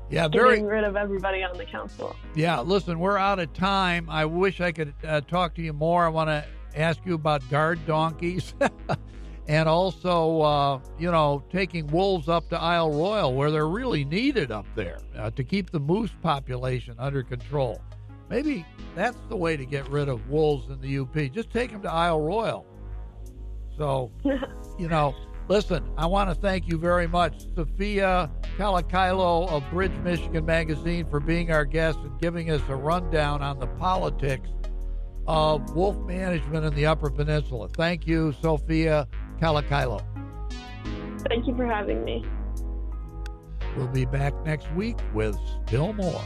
Yeah, 0.09 0.27
very, 0.27 0.55
getting 0.55 0.65
rid 0.65 0.83
of 0.83 0.95
everybody 0.95 1.43
on 1.43 1.55
the 1.55 1.65
council. 1.65 2.15
Yeah, 2.33 2.61
listen, 2.61 2.97
we're 2.97 3.17
out 3.17 3.37
of 3.37 3.53
time. 3.53 4.09
I 4.09 4.25
wish 4.25 4.59
I 4.59 4.71
could 4.71 4.93
uh, 5.03 5.21
talk 5.21 5.53
to 5.55 5.61
you 5.61 5.71
more. 5.71 6.03
I 6.03 6.09
want 6.09 6.29
to 6.29 6.43
ask 6.75 6.99
you 7.05 7.13
about 7.13 7.47
guard 7.51 7.85
donkeys. 7.85 8.55
and 9.49 9.67
also, 9.67 10.41
uh, 10.41 10.79
you 10.99 11.09
know, 11.09 11.43
taking 11.51 11.87
wolves 11.87 12.29
up 12.29 12.47
to 12.49 12.61
Isle 12.61 12.91
Royale 12.91 13.33
where 13.33 13.49
they're 13.49 13.67
really 13.67 14.05
needed 14.05 14.51
up 14.51 14.67
there 14.75 14.99
uh, 15.17 15.31
to 15.31 15.43
keep 15.43 15.71
the 15.71 15.79
moose 15.79 16.11
population 16.21 16.95
under 16.99 17.23
control. 17.23 17.81
Maybe 18.29 18.63
that's 18.93 19.17
the 19.27 19.35
way 19.35 19.57
to 19.57 19.65
get 19.65 19.89
rid 19.89 20.07
of 20.07 20.29
wolves 20.29 20.69
in 20.69 20.79
the 20.79 20.99
UP. 20.99 21.33
Just 21.33 21.49
take 21.49 21.71
them 21.71 21.81
to 21.81 21.91
Isle 21.91 22.21
Royale. 22.21 22.65
So, 23.75 24.11
you 24.77 24.87
know, 24.87 25.15
listen, 25.47 25.83
I 25.97 26.05
want 26.05 26.29
to 26.29 26.35
thank 26.35 26.67
you 26.67 26.77
very 26.77 27.07
much, 27.07 27.43
Sophia 27.55 28.29
Kalakailo 28.55 29.49
of 29.49 29.67
Bridge 29.71 29.97
Michigan 30.03 30.45
Magazine, 30.45 31.09
for 31.09 31.19
being 31.19 31.51
our 31.51 31.65
guest 31.65 31.97
and 32.03 32.21
giving 32.21 32.51
us 32.51 32.61
a 32.69 32.75
rundown 32.75 33.41
on 33.41 33.57
the 33.57 33.65
politics 33.65 34.47
of 35.25 35.75
wolf 35.75 35.97
management 36.05 36.65
in 36.65 36.75
the 36.75 36.85
Upper 36.85 37.09
Peninsula. 37.09 37.67
Thank 37.69 38.05
you, 38.05 38.35
Sophia 38.43 39.07
Kalakailo. 39.41 40.03
Thank 41.27 41.47
you 41.47 41.55
for 41.55 41.65
having 41.65 42.03
me. 42.03 42.25
We'll 43.75 43.87
be 43.87 44.05
back 44.05 44.33
next 44.45 44.71
week 44.73 44.97
with 45.13 45.37
still 45.65 45.93
more. 45.93 46.23